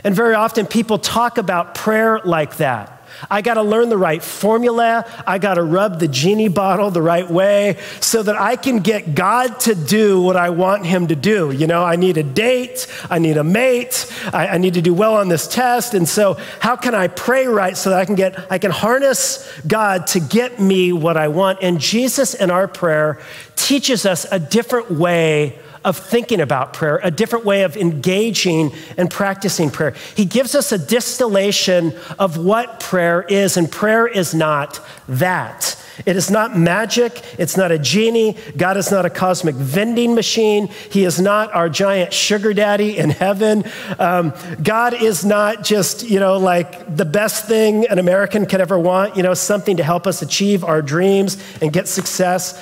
And 0.03 0.15
very 0.15 0.35
often 0.35 0.65
people 0.65 0.97
talk 0.97 1.37
about 1.37 1.75
prayer 1.75 2.21
like 2.23 2.57
that. 2.57 3.00
I 3.29 3.41
got 3.41 3.55
to 3.55 3.61
learn 3.61 3.89
the 3.89 3.97
right 3.97 4.23
formula. 4.23 5.05
I 5.27 5.37
got 5.37 5.55
to 5.55 5.63
rub 5.63 5.99
the 5.99 6.07
genie 6.07 6.47
bottle 6.47 6.91
the 6.91 7.01
right 7.01 7.29
way 7.29 7.77
so 7.99 8.23
that 8.23 8.39
I 8.39 8.55
can 8.55 8.79
get 8.79 9.15
God 9.15 9.59
to 9.61 9.75
do 9.75 10.21
what 10.21 10.35
I 10.35 10.49
want 10.49 10.85
Him 10.85 11.07
to 11.07 11.15
do. 11.15 11.51
You 11.51 11.67
know, 11.67 11.83
I 11.83 11.95
need 11.95 12.17
a 12.17 12.23
date, 12.23 12.87
I 13.09 13.19
need 13.19 13.37
a 13.37 13.43
mate, 13.43 14.11
I, 14.33 14.47
I 14.47 14.57
need 14.57 14.73
to 14.75 14.81
do 14.81 14.93
well 14.93 15.15
on 15.15 15.29
this 15.29 15.47
test. 15.47 15.93
And 15.93 16.07
so, 16.07 16.35
how 16.59 16.75
can 16.75 16.95
I 16.95 17.07
pray 17.07 17.47
right 17.47 17.77
so 17.77 17.89
that 17.91 17.99
I 17.99 18.05
can 18.05 18.15
get, 18.15 18.51
I 18.51 18.57
can 18.57 18.71
harness 18.71 19.49
God 19.67 20.07
to 20.07 20.19
get 20.19 20.59
me 20.59 20.93
what 20.93 21.17
I 21.17 21.27
want? 21.27 21.59
And 21.61 21.79
Jesus 21.79 22.33
in 22.33 22.49
our 22.51 22.67
prayer 22.67 23.19
teaches 23.55 24.05
us 24.05 24.25
a 24.31 24.39
different 24.39 24.91
way 24.91 25.59
of 25.83 25.97
thinking 25.97 26.39
about 26.41 26.73
prayer, 26.73 26.99
a 27.03 27.11
different 27.11 27.45
way 27.45 27.63
of 27.63 27.75
engaging 27.75 28.71
and 28.97 29.09
practicing 29.09 29.69
prayer. 29.69 29.95
He 30.15 30.25
gives 30.25 30.55
us 30.55 30.71
a 30.71 30.77
distillation 30.77 31.93
of 32.19 32.37
what 32.37 32.79
prayer 32.79 33.21
is, 33.21 33.57
and 33.57 33.71
prayer 33.71 34.07
is 34.07 34.33
not 34.33 34.79
that. 35.07 35.77
It 36.05 36.15
is 36.15 36.31
not 36.31 36.57
magic. 36.57 37.21
It's 37.37 37.57
not 37.57 37.71
a 37.71 37.77
genie. 37.77 38.37
God 38.57 38.77
is 38.77 38.91
not 38.91 39.05
a 39.05 39.09
cosmic 39.09 39.55
vending 39.55 40.15
machine. 40.15 40.67
He 40.89 41.03
is 41.03 41.19
not 41.19 41.53
our 41.53 41.69
giant 41.69 42.13
sugar 42.13 42.53
daddy 42.53 42.97
in 42.97 43.09
heaven. 43.09 43.63
Um, 43.99 44.33
God 44.63 44.93
is 44.93 45.25
not 45.25 45.63
just, 45.63 46.09
you 46.09 46.19
know, 46.19 46.37
like 46.37 46.95
the 46.95 47.05
best 47.05 47.45
thing 47.45 47.85
an 47.87 47.99
American 47.99 48.45
could 48.45 48.61
ever 48.61 48.79
want, 48.79 49.15
you 49.15 49.23
know, 49.23 49.33
something 49.33 49.77
to 49.77 49.83
help 49.83 50.07
us 50.07 50.21
achieve 50.21 50.63
our 50.63 50.81
dreams 50.81 51.37
and 51.61 51.71
get 51.71 51.87
success. 51.87 52.59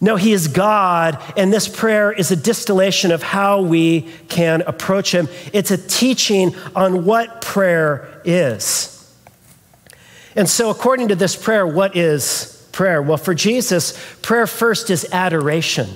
No, 0.00 0.16
He 0.16 0.32
is 0.32 0.48
God, 0.48 1.22
and 1.36 1.52
this 1.52 1.68
prayer 1.68 2.12
is 2.12 2.30
a 2.30 2.36
distillation 2.36 3.12
of 3.12 3.22
how 3.22 3.62
we 3.62 4.02
can 4.28 4.62
approach 4.62 5.14
Him. 5.14 5.28
It's 5.52 5.70
a 5.70 5.78
teaching 5.78 6.54
on 6.74 7.04
what 7.04 7.40
prayer 7.40 8.20
is. 8.24 8.92
And 10.34 10.48
so, 10.48 10.68
according 10.68 11.08
to 11.08 11.14
this 11.14 11.34
prayer, 11.34 11.66
what 11.66 11.96
is 11.96 12.68
prayer? 12.72 13.00
Well, 13.00 13.16
for 13.16 13.34
Jesus, 13.34 13.98
prayer 14.20 14.46
first 14.46 14.90
is 14.90 15.06
adoration. 15.10 15.88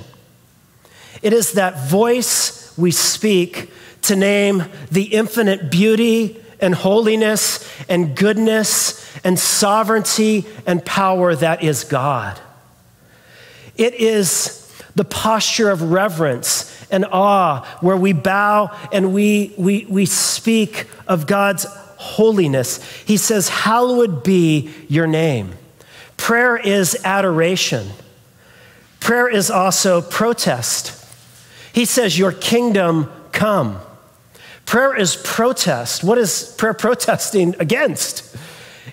It 1.20 1.34
is 1.34 1.52
that 1.52 1.90
voice 1.90 2.76
we 2.78 2.90
speak 2.90 3.70
to 4.02 4.16
name 4.16 4.64
the 4.90 5.04
infinite 5.04 5.70
beauty 5.70 6.42
and 6.58 6.74
holiness 6.74 7.68
and 7.88 8.16
goodness 8.16 9.06
and 9.24 9.38
sovereignty 9.38 10.46
and 10.66 10.82
power 10.82 11.34
that 11.34 11.62
is 11.62 11.84
God. 11.84 12.40
It 13.80 13.94
is 13.94 14.70
the 14.94 15.06
posture 15.06 15.70
of 15.70 15.90
reverence 15.90 16.86
and 16.90 17.06
awe 17.06 17.64
where 17.80 17.96
we 17.96 18.12
bow 18.12 18.76
and 18.92 19.14
we, 19.14 19.54
we, 19.56 19.86
we 19.88 20.04
speak 20.04 20.86
of 21.08 21.26
God's 21.26 21.64
holiness. 21.96 22.84
He 23.06 23.16
says, 23.16 23.48
Hallowed 23.48 24.22
be 24.22 24.70
your 24.88 25.06
name. 25.06 25.54
Prayer 26.18 26.58
is 26.58 26.94
adoration. 27.04 27.88
Prayer 29.00 29.30
is 29.30 29.50
also 29.50 30.02
protest. 30.02 31.02
He 31.72 31.86
says, 31.86 32.18
Your 32.18 32.32
kingdom 32.32 33.10
come. 33.32 33.80
Prayer 34.66 34.94
is 34.94 35.16
protest. 35.16 36.04
What 36.04 36.18
is 36.18 36.54
prayer 36.58 36.74
protesting 36.74 37.54
against? 37.58 38.36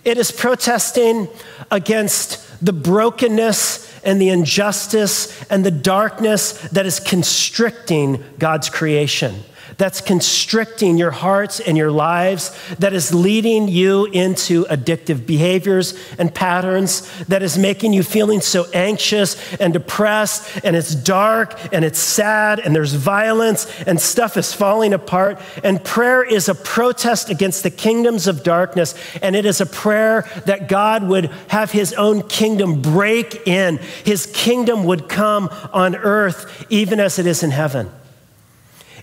It 0.06 0.18
is 0.18 0.32
protesting 0.32 1.28
against 1.70 2.47
the 2.62 2.74
brokenness 2.74 3.86
and 4.04 4.22
the 4.22 4.30
injustice 4.30 5.44
and 5.50 5.66
the 5.66 5.72
darkness 5.72 6.54
that 6.70 6.86
is 6.86 7.00
constricting 7.00 8.24
God's 8.40 8.70
creation 8.70 9.44
that's 9.78 10.02
constricting 10.02 10.98
your 10.98 11.12
hearts 11.12 11.60
and 11.60 11.78
your 11.78 11.92
lives, 11.92 12.58
that 12.80 12.94
is 12.94 13.14
leading 13.14 13.68
you 13.68 14.06
into 14.06 14.66
addictive 14.66 15.26
behaviors 15.26 15.94
and 16.18 16.34
patterns, 16.34 17.08
that 17.26 17.44
is 17.44 17.58
making 17.58 17.94
you 17.94 18.02
feeling 18.02 18.42
so 18.42 18.66
anxious 18.74 19.38
and 19.58 19.74
depressed, 19.74 20.60
and 20.64 20.76
it's 20.76 20.96
dark 20.96 21.74
and 21.74 21.86
it's 21.86 22.00
sad, 22.00 22.60
and 22.60 22.76
there's 22.76 22.94
violence, 22.94 23.68
and 23.82 24.00
stuff 24.02 24.36
is 24.36 24.52
falling 24.52 24.94
apart. 24.94 25.40
And 25.64 25.84
prayer 25.84 26.24
is 26.24 26.50
a 26.50 26.56
protest 26.56 27.30
against 27.30 27.64
the 27.64 27.72
kingdoms 27.72 28.28
of 28.28 28.44
darkness, 28.44 28.96
and 29.22 29.36
it 29.36 29.46
is 29.46 29.62
a 29.62 29.66
prayer 29.66 30.28
that 30.46 30.68
God 30.68 31.08
would 31.08 31.26
have 31.50 31.72
his 31.72 31.94
own 31.94 32.24
kingdom 32.24 32.82
break 32.82 33.48
in, 33.48 33.78
his 34.04 34.26
kingdom 34.26 34.86
would 34.86 35.08
come 35.08 35.50
on 35.72 35.96
earth, 35.96 36.66
even 36.70 37.00
as 37.00 37.20
it 37.20 37.28
is 37.28 37.44
in 37.44 37.52
heaven. 37.52 37.92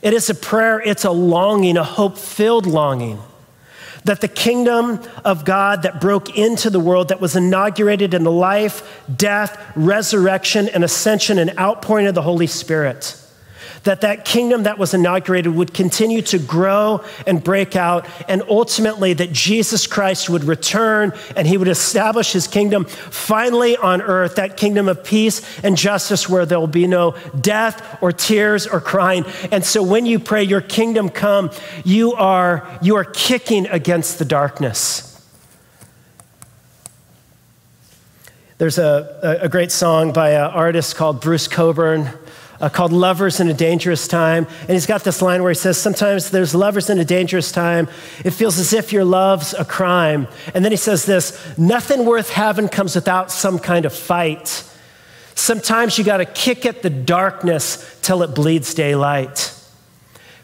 It 0.05 0.13
is 0.13 0.31
a 0.31 0.35
prayer, 0.35 0.81
it's 0.81 1.05
a 1.05 1.11
longing, 1.11 1.77
a 1.77 1.83
hope 1.83 2.19
filled 2.19 2.67
longing 2.67 3.19
that 4.05 4.21
the 4.21 4.29
kingdom 4.29 5.01
of 5.25 5.47
God 5.47 5.83
that 5.83 5.99
broke 5.99 6.37
into 6.37 6.69
the 6.69 6.79
world, 6.79 7.09
that 7.09 7.23
was 7.23 7.37
inaugurated 7.37 8.13
in 8.13 8.23
the 8.23 8.31
life, 8.31 9.03
death, 9.17 9.59
resurrection, 9.75 10.69
and 10.69 10.85
ascension 10.85 11.39
and 11.39 11.59
outpouring 11.59 12.07
of 12.07 12.15
the 12.15 12.21
Holy 12.21 12.47
Spirit 12.47 13.19
that 13.85 14.01
that 14.01 14.25
kingdom 14.25 14.65
that 14.65 14.79
was 14.79 14.95
inaugurated 14.95 15.55
would 15.55 15.73
continue 15.73 16.23
to 16.23 16.39
grow 16.39 17.05
and 17.27 17.43
break 17.45 17.77
out, 17.77 18.07
and 18.29 18.43
ultimately 18.49 19.13
that 19.13 19.33
Jesus 19.33 19.87
Christ 19.87 20.29
would 20.29 20.45
return 20.45 21.13
and 21.37 21.47
he 21.47 21.57
would 21.57 21.69
establish 21.69 22.33
his 22.33 22.47
kingdom 22.47 22.87
finally 22.87 23.77
on 23.77 24.03
earth, 24.03 24.37
that 24.37 24.57
kingdom 24.57 24.89
of 24.89 25.05
peace 25.05 25.43
and 25.63 25.77
justice 25.77 26.29
where 26.29 26.47
there 26.47 26.59
will 26.59 26.67
be 26.67 26.87
no 26.87 27.15
death 27.41 27.99
or 28.03 28.11
tears 28.11 28.67
or 28.67 28.81
crying. 28.81 29.25
And 29.53 29.65
so 29.65 29.83
when 29.83 30.07
you 30.07 30.19
pray, 30.19 30.43
Your 30.43 30.61
kingdom 30.61 31.09
come, 31.09 31.51
you 31.85 32.13
are, 32.15 32.79
you 32.83 32.97
are 32.97 33.05
kicking 33.05 33.67
against 33.67 34.19
the 34.19 34.25
darkness. 34.25 35.11
There's 38.59 38.79
a, 38.79 39.39
a 39.43 39.49
great 39.49 39.73
song 39.73 40.13
by 40.13 40.31
an 40.31 40.51
artist 40.51 40.97
called 40.97 41.21
Bruce 41.21 41.49
Cockburn 41.49 42.11
uh, 42.61 42.69
called 42.69 42.93
Lovers 42.93 43.41
in 43.41 43.49
a 43.49 43.55
Dangerous 43.55 44.07
Time. 44.09 44.47
And 44.61 44.71
he's 44.71 44.87
got 44.87 45.05
this 45.05 45.21
line 45.21 45.43
where 45.43 45.51
he 45.51 45.57
says, 45.57 45.79
Sometimes 45.79 46.31
there's 46.31 46.55
lovers 46.55 46.91
in 46.91 46.99
a 46.99 47.05
dangerous 47.05 47.53
time. 47.53 47.89
It 48.25 48.31
feels 48.31 48.59
as 48.59 48.73
if 48.73 48.93
your 48.93 49.05
love's 49.05 49.55
a 49.55 49.65
crime. 49.65 50.29
And 50.55 50.65
then 50.65 50.73
he 50.73 50.77
says 50.77 51.07
this 51.07 51.57
Nothing 51.59 52.05
worth 52.05 52.31
having 52.31 52.69
comes 52.69 52.95
without 52.95 53.31
some 53.31 53.59
kind 53.59 53.85
of 53.85 53.95
fight. 53.95 54.65
Sometimes 55.35 55.99
you 55.99 56.05
got 56.05 56.19
to 56.19 56.25
kick 56.25 56.65
at 56.65 56.83
the 56.83 56.91
darkness 56.91 57.99
till 58.03 58.23
it 58.23 58.35
bleeds 58.35 58.73
daylight. 58.75 59.51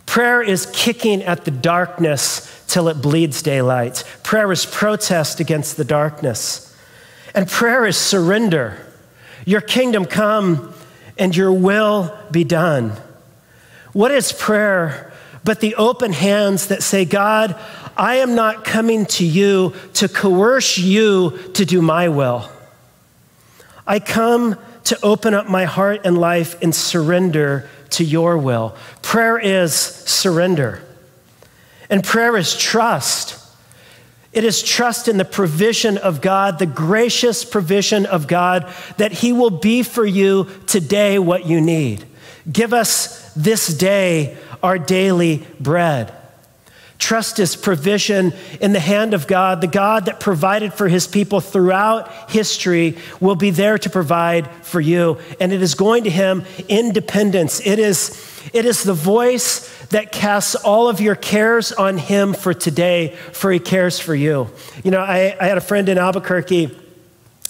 Prayer 0.04 0.42
is 0.42 0.66
kicking 0.74 1.22
at 1.22 1.44
the 1.44 1.52
darkness 1.52 2.64
till 2.66 2.88
it 2.88 3.00
bleeds 3.00 3.42
daylight. 3.42 4.02
Prayer 4.24 4.50
is 4.50 4.66
protest 4.66 5.38
against 5.38 5.76
the 5.76 5.84
darkness. 5.84 6.76
And 7.34 7.48
prayer 7.48 7.86
is 7.86 7.96
surrender. 7.96 8.84
Your 9.46 9.60
kingdom 9.60 10.04
come 10.04 10.74
and 11.20 11.36
your 11.36 11.52
will 11.52 12.18
be 12.32 12.42
done. 12.42 12.94
What 13.92 14.10
is 14.10 14.32
prayer 14.32 15.12
but 15.44 15.60
the 15.60 15.74
open 15.76 16.12
hands 16.12 16.66
that 16.68 16.82
say, 16.82 17.04
God, 17.04 17.58
I 17.96 18.16
am 18.16 18.34
not 18.34 18.64
coming 18.64 19.06
to 19.06 19.24
you 19.24 19.74
to 19.94 20.08
coerce 20.08 20.76
you 20.76 21.38
to 21.54 21.64
do 21.64 21.80
my 21.80 22.08
will. 22.08 22.50
I 23.86 24.00
come 24.00 24.58
to 24.84 24.98
open 25.02 25.34
up 25.34 25.48
my 25.48 25.64
heart 25.64 26.02
and 26.04 26.18
life 26.18 26.60
and 26.62 26.74
surrender 26.74 27.68
to 27.90 28.04
your 28.04 28.36
will. 28.36 28.76
Prayer 29.02 29.38
is 29.38 29.72
surrender, 29.74 30.82
and 31.88 32.04
prayer 32.04 32.36
is 32.36 32.56
trust. 32.56 33.39
It 34.32 34.44
is 34.44 34.62
trust 34.62 35.08
in 35.08 35.16
the 35.16 35.24
provision 35.24 35.98
of 35.98 36.20
God, 36.20 36.58
the 36.58 36.66
gracious 36.66 37.44
provision 37.44 38.06
of 38.06 38.28
God, 38.28 38.72
that 38.96 39.12
He 39.12 39.32
will 39.32 39.50
be 39.50 39.82
for 39.82 40.06
you 40.06 40.48
today 40.66 41.18
what 41.18 41.46
you 41.46 41.60
need. 41.60 42.04
Give 42.50 42.72
us 42.72 43.32
this 43.34 43.66
day 43.66 44.36
our 44.62 44.78
daily 44.78 45.46
bread. 45.58 46.14
Trust 47.00 47.38
his 47.38 47.56
provision 47.56 48.32
in 48.60 48.72
the 48.72 48.78
hand 48.78 49.14
of 49.14 49.26
God. 49.26 49.62
The 49.62 49.66
God 49.66 50.04
that 50.04 50.20
provided 50.20 50.74
for 50.74 50.86
his 50.86 51.08
people 51.08 51.40
throughout 51.40 52.30
history 52.30 52.98
will 53.18 53.34
be 53.34 53.50
there 53.50 53.78
to 53.78 53.90
provide 53.90 54.48
for 54.62 54.80
you. 54.80 55.18
And 55.40 55.50
it 55.50 55.62
is 55.62 55.74
going 55.74 56.04
to 56.04 56.10
him 56.10 56.44
in 56.68 56.92
dependence. 56.92 57.58
It 57.66 57.78
is, 57.78 58.40
it 58.52 58.66
is 58.66 58.84
the 58.84 58.94
voice 58.94 59.66
that 59.86 60.12
casts 60.12 60.54
all 60.54 60.88
of 60.88 61.00
your 61.00 61.16
cares 61.16 61.72
on 61.72 61.96
him 61.96 62.34
for 62.34 62.52
today, 62.54 63.16
for 63.32 63.50
he 63.50 63.58
cares 63.58 63.98
for 63.98 64.14
you. 64.14 64.50
You 64.84 64.90
know, 64.90 65.00
I, 65.00 65.34
I 65.40 65.46
had 65.46 65.56
a 65.58 65.62
friend 65.62 65.88
in 65.88 65.96
Albuquerque, 65.98 66.78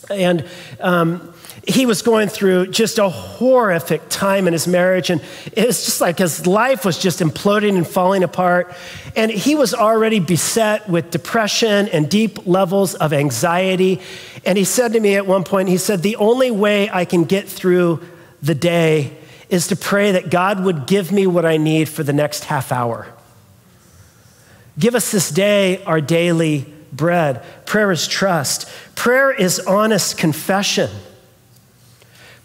and 0.08 0.48
um, 0.78 1.34
he 1.66 1.84
was 1.84 2.02
going 2.02 2.28
through 2.28 2.68
just 2.68 2.98
a 2.98 3.08
horrific 3.08 4.08
time 4.08 4.46
in 4.46 4.52
his 4.52 4.66
marriage. 4.66 5.10
And 5.10 5.20
it 5.52 5.66
was 5.66 5.84
just 5.84 6.00
like 6.00 6.18
his 6.18 6.46
life 6.46 6.84
was 6.84 6.98
just 6.98 7.20
imploding 7.20 7.76
and 7.76 7.86
falling 7.86 8.22
apart. 8.22 8.74
And 9.14 9.30
he 9.30 9.54
was 9.54 9.74
already 9.74 10.20
beset 10.20 10.88
with 10.88 11.10
depression 11.10 11.88
and 11.88 12.08
deep 12.08 12.46
levels 12.46 12.94
of 12.94 13.12
anxiety. 13.12 14.00
And 14.44 14.56
he 14.56 14.64
said 14.64 14.94
to 14.94 15.00
me 15.00 15.16
at 15.16 15.26
one 15.26 15.44
point, 15.44 15.68
he 15.68 15.76
said, 15.76 16.02
The 16.02 16.16
only 16.16 16.50
way 16.50 16.88
I 16.90 17.04
can 17.04 17.24
get 17.24 17.48
through 17.48 18.00
the 18.42 18.54
day 18.54 19.16
is 19.50 19.66
to 19.66 19.76
pray 19.76 20.12
that 20.12 20.30
God 20.30 20.64
would 20.64 20.86
give 20.86 21.12
me 21.12 21.26
what 21.26 21.44
I 21.44 21.56
need 21.56 21.88
for 21.88 22.02
the 22.02 22.12
next 22.12 22.44
half 22.44 22.72
hour. 22.72 23.06
Give 24.78 24.94
us 24.94 25.10
this 25.10 25.30
day 25.30 25.82
our 25.84 26.00
daily 26.00 26.72
bread. 26.92 27.44
Prayer 27.66 27.90
is 27.90 28.08
trust, 28.08 28.68
prayer 28.94 29.30
is 29.30 29.60
honest 29.60 30.16
confession. 30.16 30.88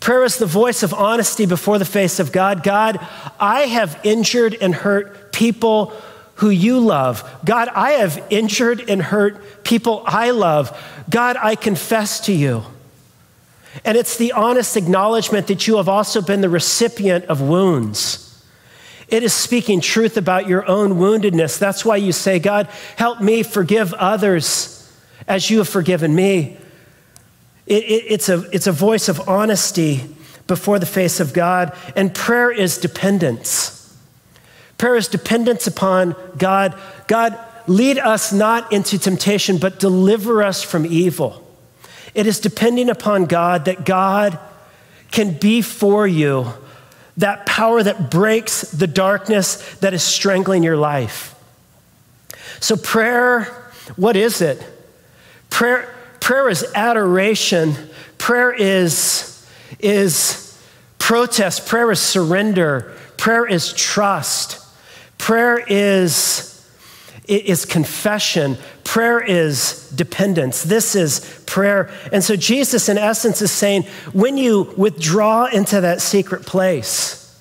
Prayer 0.06 0.24
is 0.24 0.38
the 0.38 0.46
voice 0.46 0.84
of 0.84 0.94
honesty 0.94 1.48
before 1.48 1.80
the 1.80 1.84
face 1.84 2.20
of 2.20 2.32
God. 2.32 2.62
God, 2.62 3.00
I 3.40 3.62
have 3.62 4.00
injured 4.04 4.56
and 4.62 4.76
hurt 4.76 5.32
people 5.32 5.94
who 6.36 6.52
you 6.52 6.80
love. 6.80 7.28
God, 7.44 7.70
I 7.70 7.94
have 7.94 8.24
injured 8.30 8.88
and 8.88 9.02
hurt 9.02 9.64
people 9.64 10.04
I 10.06 10.30
love. 10.30 10.80
God, 11.10 11.38
I 11.42 11.56
confess 11.56 12.20
to 12.28 12.34
you. 12.34 12.66
And 13.84 13.98
it's 13.98 14.16
the 14.16 14.34
honest 14.34 14.78
acknowledgement 14.78 15.48
that 15.48 15.66
you 15.66 15.78
have 15.78 15.90
also 15.90 16.22
been 16.22 16.42
the 16.42 16.50
recipient 16.50 17.26
of 17.26 17.42
wounds. 17.42 18.46
It 19.08 19.24
is 19.24 19.34
speaking 19.34 19.82
truth 19.82 20.18
about 20.18 20.48
your 20.48 20.68
own 20.68 21.00
woundedness. 21.00 21.58
That's 21.58 21.84
why 21.84 21.96
you 21.96 22.12
say, 22.12 22.38
God, 22.38 22.68
help 22.96 23.22
me 23.22 23.42
forgive 23.42 23.92
others 23.96 24.88
as 25.28 25.50
you 25.50 25.58
have 25.58 25.68
forgiven 25.68 26.14
me. 26.14 26.60
It, 27.68 27.84
it, 27.84 28.04
it's, 28.08 28.30
a, 28.30 28.42
it's 28.52 28.68
a 28.68 28.72
voice 28.72 29.10
of 29.10 29.28
honesty 29.28 30.04
before 30.48 30.78
the 30.80 30.86
face 30.86 31.20
of 31.20 31.34
God, 31.34 31.76
and 31.96 32.14
prayer 32.14 32.52
is 32.52 32.78
dependence. 32.78 33.98
Prayer 34.78 34.96
is 34.96 35.08
dependence 35.08 35.66
upon 35.66 36.16
God. 36.38 36.78
God, 37.08 37.40
lead 37.68 37.98
us 37.98 38.32
not 38.32 38.72
into 38.72 39.00
temptation, 39.00 39.58
but 39.58 39.80
deliver 39.80 40.44
us 40.44 40.62
from 40.62 40.86
evil. 40.86 41.42
It 42.14 42.28
is 42.28 42.40
depending 42.40 42.90
upon 42.90 43.26
God 43.26 43.66
that 43.66 43.86
God 43.86 44.38
can 45.12 45.34
be 45.38 45.62
for 45.62 46.08
you 46.08 46.54
that 47.18 47.46
power 47.46 47.82
that 47.82 48.12
breaks 48.12 48.62
the 48.72 48.88
darkness 48.88 49.76
that 49.76 49.94
is 49.94 50.04
strangling 50.04 50.64
your 50.64 50.78
life. 50.78 51.34
So, 52.60 52.76
prayer, 52.76 53.44
what 53.96 54.16
is 54.16 54.42
it? 54.42 54.64
Prayer, 55.50 55.95
Prayer 56.26 56.50
is 56.50 56.66
adoration. 56.74 57.76
Prayer 58.18 58.52
is, 58.52 59.48
is 59.78 60.60
protest. 60.98 61.68
Prayer 61.68 61.92
is 61.92 62.00
surrender. 62.00 62.98
Prayer 63.16 63.46
is 63.46 63.74
trust. 63.74 64.60
Prayer 65.20 65.64
is, 65.68 66.68
is 67.28 67.64
confession. 67.66 68.58
Prayer 68.84 69.24
is 69.24 69.88
dependence. 69.92 70.64
This 70.64 70.96
is 70.96 71.44
prayer. 71.46 71.92
And 72.12 72.24
so 72.24 72.36
Jesus, 72.36 72.90
in 72.90 72.98
essence, 72.98 73.44
is 73.44 73.52
saying 73.52 73.84
when 74.12 74.36
you 74.36 74.74
withdraw 74.76 75.46
into 75.46 75.80
that 75.80 76.02
secret 76.02 76.48
place, 76.48 77.40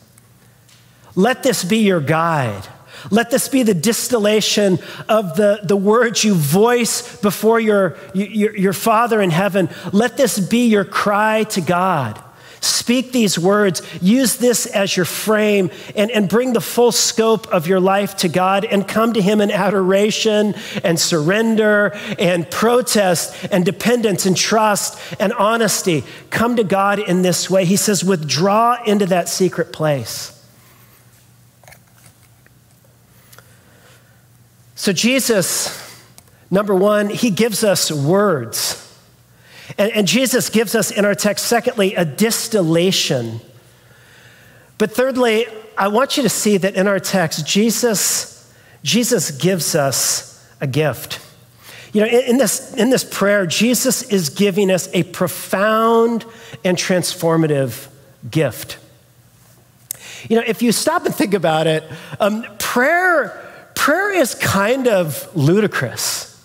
let 1.15 1.43
this 1.43 1.65
be 1.65 1.79
your 1.79 2.01
guide. 2.03 2.69
Let 3.11 3.31
this 3.31 3.49
be 3.49 3.63
the 3.63 3.75
distillation 3.75 4.79
of 5.09 5.37
the, 5.37 5.61
the 5.63 5.77
words 5.77 6.25
you 6.25 6.35
voice 6.35 7.17
before 7.19 7.61
your, 7.61 7.97
your, 8.15 8.57
your 8.57 8.73
Father 8.73 9.21
in 9.21 9.31
heaven. 9.31 9.69
Let 9.93 10.17
this 10.17 10.39
be 10.39 10.67
your 10.69 10.85
cry 10.85 11.45
to 11.45 11.61
God. 11.61 12.21
Speak 12.65 13.13
these 13.13 13.39
words, 13.39 13.83
use 14.01 14.37
this 14.37 14.65
as 14.65 14.97
your 14.97 15.05
frame, 15.05 15.71
and, 15.95 16.11
and 16.11 16.31
bring 16.31 16.55
the 16.55 16.63
full 16.63 16.93
scope 16.93 17.47
of 17.49 17.67
your 17.67 17.79
life 17.79 18.17
to 18.19 18.29
God 18.29 18.65
and 18.65 18.89
come 18.89 19.13
to 19.13 19.21
Him 19.21 19.43
in 19.43 19.51
adoration 19.51 20.55
and 20.83 20.99
surrender 20.99 21.93
and 22.19 22.51
protest 22.51 23.37
and 23.53 23.67
dependence 23.67 24.25
and 24.25 24.35
trust 24.35 24.99
and 25.21 25.35
honesty. 25.35 26.05
Come 26.31 26.57
to 26.57 26.65
God 26.65 27.01
in 27.01 27.21
this 27.21 27.51
way. 27.51 27.67
He 27.67 27.77
says, 27.77 28.03
withdraw 28.03 28.83
into 28.83 29.05
that 29.07 29.29
secret 29.29 29.71
place. 29.71 30.34
So, 34.85 34.93
Jesus, 34.93 35.99
number 36.51 36.75
one, 36.75 37.09
he 37.09 37.31
gives 37.31 37.65
us 37.65 37.91
words. 37.91 38.95
And, 39.79 39.91
and, 39.93 40.07
Jesus 40.07 40.51
gives 40.51 40.75
us 40.75 40.91
in 40.91 41.07
our 41.07 41.15
text, 41.15 41.47
secondly, 41.47 41.95
a 41.95 42.05
distillation. 42.05 43.41
But 44.77 44.93
thirdly, 44.93 45.47
I 45.79 45.89
want 45.89 46.19
you 46.19 46.23
to 46.23 46.29
see 46.29 46.59
that 46.59 46.75
in 46.75 46.87
our 46.87 47.01
text, 47.01 47.47
Jesus, 47.47 48.55
Jesus 48.83 49.31
gives 49.31 49.75
us 49.75 50.47
a 50.61 50.67
gift. 50.67 51.19
You 51.95 52.03
know, 52.03 52.07
in, 52.07 52.33
in 52.33 52.37
this, 52.37 52.75
in 52.75 52.91
this 52.91 53.05
prayer, 53.05 53.47
Jesus 53.47 54.03
is 54.13 54.29
giving 54.29 54.71
us 54.71 54.91
a 54.93 55.05
profound 55.05 56.27
and 56.63 56.77
transformative 56.77 57.89
gift. 58.31 58.77
You 60.29 60.37
know, 60.37 60.45
if 60.47 60.61
you 60.61 60.73
stop 60.73 61.07
and 61.07 61.15
think 61.15 61.33
about 61.33 61.67
it, 61.67 61.85
um, 62.21 62.45
prayer 62.59 63.41
prayer 63.85 64.13
is 64.13 64.35
kind 64.35 64.89
of 64.89 65.29
ludicrous. 65.37 66.43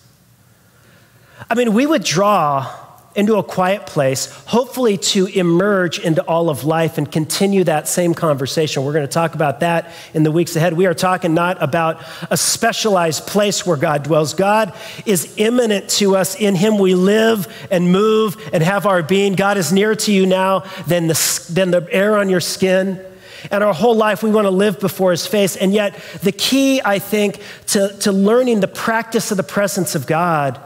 I 1.48 1.54
mean, 1.54 1.72
we 1.72 1.86
withdraw 1.86 2.70
into 3.14 3.36
a 3.36 3.42
quiet 3.42 3.86
place, 3.86 4.30
hopefully 4.44 4.98
to 4.98 5.24
emerge 5.24 5.98
into 5.98 6.22
all 6.24 6.50
of 6.50 6.64
life 6.64 6.98
and 6.98 7.10
continue 7.10 7.64
that 7.64 7.88
same 7.88 8.12
conversation. 8.12 8.84
We're 8.84 8.92
going 8.92 9.06
to 9.06 9.12
talk 9.12 9.34
about 9.34 9.60
that 9.60 9.90
in 10.12 10.22
the 10.22 10.30
weeks 10.30 10.54
ahead. 10.54 10.74
We 10.74 10.84
are 10.84 10.92
talking 10.92 11.32
not 11.32 11.62
about 11.62 12.04
a 12.30 12.36
specialized 12.36 13.26
place 13.26 13.64
where 13.64 13.78
God 13.78 14.02
dwells. 14.02 14.34
God 14.34 14.74
is 15.06 15.32
immanent 15.38 15.88
to 15.92 16.16
us. 16.16 16.38
In 16.38 16.54
Him 16.54 16.76
we 16.76 16.94
live 16.94 17.48
and 17.70 17.90
move 17.90 18.36
and 18.52 18.62
have 18.62 18.84
our 18.84 19.02
being. 19.02 19.32
God 19.32 19.56
is 19.56 19.72
nearer 19.72 19.94
to 19.94 20.12
you 20.12 20.26
now 20.26 20.64
than 20.86 21.06
the, 21.06 21.46
than 21.48 21.70
the 21.70 21.88
air 21.90 22.18
on 22.18 22.28
your 22.28 22.40
skin. 22.40 23.02
And 23.50 23.62
our 23.62 23.74
whole 23.74 23.94
life, 23.94 24.22
we 24.22 24.30
want 24.30 24.46
to 24.46 24.50
live 24.50 24.80
before 24.80 25.10
His 25.10 25.26
face. 25.26 25.56
And 25.56 25.72
yet, 25.72 25.94
the 26.22 26.32
key, 26.32 26.80
I 26.84 26.98
think, 26.98 27.40
to, 27.68 27.96
to 28.00 28.12
learning 28.12 28.60
the 28.60 28.68
practice 28.68 29.30
of 29.30 29.36
the 29.36 29.42
presence 29.42 29.94
of 29.94 30.06
God 30.06 30.60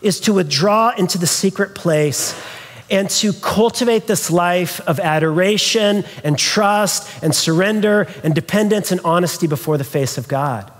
is 0.00 0.20
to 0.20 0.34
withdraw 0.34 0.92
into 0.96 1.18
the 1.18 1.26
secret 1.26 1.74
place 1.74 2.34
and 2.90 3.08
to 3.08 3.32
cultivate 3.32 4.06
this 4.06 4.30
life 4.30 4.80
of 4.86 4.98
adoration 4.98 6.04
and 6.24 6.38
trust 6.38 7.08
and 7.22 7.34
surrender 7.34 8.08
and 8.24 8.34
dependence 8.34 8.90
and 8.90 9.00
honesty 9.04 9.46
before 9.46 9.78
the 9.78 9.84
face 9.84 10.18
of 10.18 10.28
God. 10.28 10.71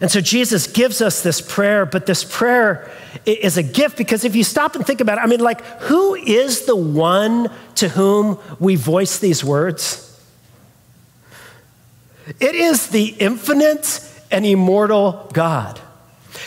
And 0.00 0.10
so 0.10 0.20
Jesus 0.20 0.66
gives 0.66 1.02
us 1.02 1.22
this 1.22 1.40
prayer, 1.42 1.84
but 1.84 2.06
this 2.06 2.24
prayer 2.24 2.90
is 3.26 3.58
a 3.58 3.62
gift 3.62 3.98
because 3.98 4.24
if 4.24 4.34
you 4.34 4.44
stop 4.44 4.74
and 4.74 4.86
think 4.86 5.02
about 5.02 5.18
it, 5.18 5.20
I 5.20 5.26
mean, 5.26 5.40
like, 5.40 5.64
who 5.82 6.14
is 6.14 6.64
the 6.64 6.76
one 6.76 7.50
to 7.76 7.88
whom 7.90 8.38
we 8.58 8.76
voice 8.76 9.18
these 9.18 9.44
words? 9.44 10.06
It 12.38 12.54
is 12.54 12.88
the 12.88 13.08
infinite 13.18 14.06
and 14.30 14.46
immortal 14.46 15.28
God. 15.34 15.80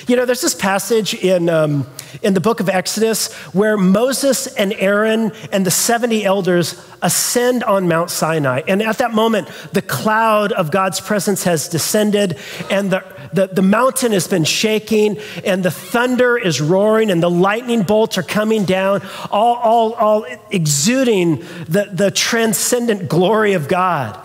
You 0.07 0.15
know, 0.15 0.25
there's 0.25 0.41
this 0.41 0.55
passage 0.55 1.13
in, 1.13 1.49
um, 1.49 1.87
in 2.21 2.33
the 2.33 2.41
book 2.41 2.59
of 2.59 2.69
Exodus 2.69 3.31
where 3.53 3.77
Moses 3.77 4.47
and 4.47 4.73
Aaron 4.73 5.31
and 5.51 5.65
the 5.65 5.71
70 5.71 6.25
elders 6.25 6.83
ascend 7.01 7.63
on 7.63 7.87
Mount 7.87 8.09
Sinai. 8.09 8.61
And 8.67 8.81
at 8.81 8.97
that 8.97 9.13
moment, 9.13 9.47
the 9.71 9.81
cloud 9.81 10.51
of 10.53 10.71
God's 10.71 10.99
presence 10.99 11.43
has 11.43 11.69
descended, 11.69 12.37
and 12.69 12.91
the, 12.91 13.03
the, 13.33 13.47
the 13.47 13.61
mountain 13.61 14.11
has 14.11 14.27
been 14.27 14.43
shaking, 14.43 15.17
and 15.43 15.63
the 15.63 15.71
thunder 15.71 16.37
is 16.37 16.61
roaring, 16.61 17.11
and 17.11 17.21
the 17.21 17.29
lightning 17.29 17.83
bolts 17.83 18.17
are 18.17 18.23
coming 18.23 18.65
down, 18.65 19.01
all, 19.31 19.55
all, 19.55 19.93
all 19.93 20.25
exuding 20.51 21.37
the, 21.67 21.89
the 21.91 22.11
transcendent 22.11 23.09
glory 23.09 23.53
of 23.53 23.67
God. 23.67 24.19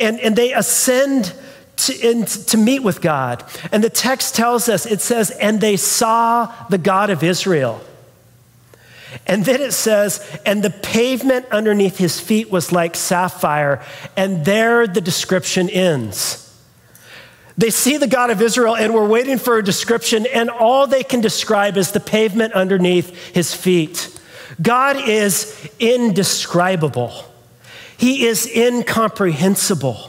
And, 0.00 0.20
and 0.20 0.36
they 0.36 0.52
ascend 0.52 1.32
to, 1.76 2.24
to 2.24 2.56
meet 2.56 2.80
with 2.80 3.00
God. 3.00 3.44
And 3.72 3.82
the 3.82 3.90
text 3.90 4.34
tells 4.34 4.68
us, 4.68 4.86
it 4.86 5.00
says, 5.00 5.30
and 5.30 5.60
they 5.60 5.76
saw 5.76 6.54
the 6.68 6.78
God 6.78 7.10
of 7.10 7.22
Israel. 7.22 7.80
And 9.26 9.44
then 9.44 9.60
it 9.60 9.72
says, 9.72 10.40
and 10.46 10.62
the 10.62 10.70
pavement 10.70 11.46
underneath 11.50 11.98
his 11.98 12.20
feet 12.20 12.50
was 12.50 12.72
like 12.72 12.94
sapphire. 12.94 13.82
And 14.16 14.44
there 14.44 14.86
the 14.86 15.00
description 15.00 15.68
ends. 15.68 16.49
They 17.60 17.68
see 17.68 17.98
the 17.98 18.06
God 18.06 18.30
of 18.30 18.40
Israel 18.40 18.74
and 18.74 18.94
we're 18.94 19.06
waiting 19.06 19.36
for 19.36 19.58
a 19.58 19.62
description, 19.62 20.24
and 20.24 20.48
all 20.48 20.86
they 20.86 21.04
can 21.04 21.20
describe 21.20 21.76
is 21.76 21.92
the 21.92 22.00
pavement 22.00 22.54
underneath 22.54 23.14
his 23.34 23.54
feet. 23.54 24.18
God 24.62 24.96
is 25.06 25.68
indescribable, 25.78 27.12
he 27.98 28.26
is 28.26 28.46
incomprehensible. 28.46 30.06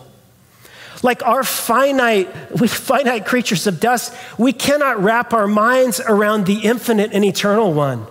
Like 1.04 1.26
our 1.26 1.44
finite, 1.44 2.30
we 2.62 2.70
finite 2.70 3.26
creatures 3.26 3.68
of 3.68 3.82
dust, 3.82 4.16
we 4.38 4.54
cannot 4.54 5.04
wrap 5.04 5.34
our 5.34 5.48
minds 5.48 6.00
around 6.00 6.46
the 6.46 6.60
infinite 6.60 7.12
and 7.12 7.26
eternal 7.26 7.74
one. 7.74 8.08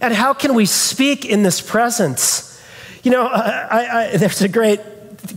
And 0.00 0.14
how 0.14 0.32
can 0.32 0.54
we 0.54 0.64
speak 0.64 1.26
in 1.26 1.42
this 1.42 1.60
presence? 1.60 2.58
You 3.02 3.10
know, 3.10 3.26
I, 3.26 4.12
I, 4.12 4.16
there's 4.16 4.40
a 4.40 4.48
great 4.48 4.80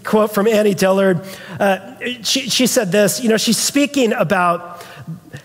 quote 0.03 0.33
from 0.33 0.47
Annie 0.47 0.73
Dillard. 0.73 1.21
Uh, 1.59 1.95
she, 2.23 2.49
she, 2.49 2.67
said 2.67 2.91
this, 2.91 3.21
you 3.21 3.29
know, 3.29 3.37
she's 3.37 3.57
speaking 3.57 4.13
about 4.13 4.85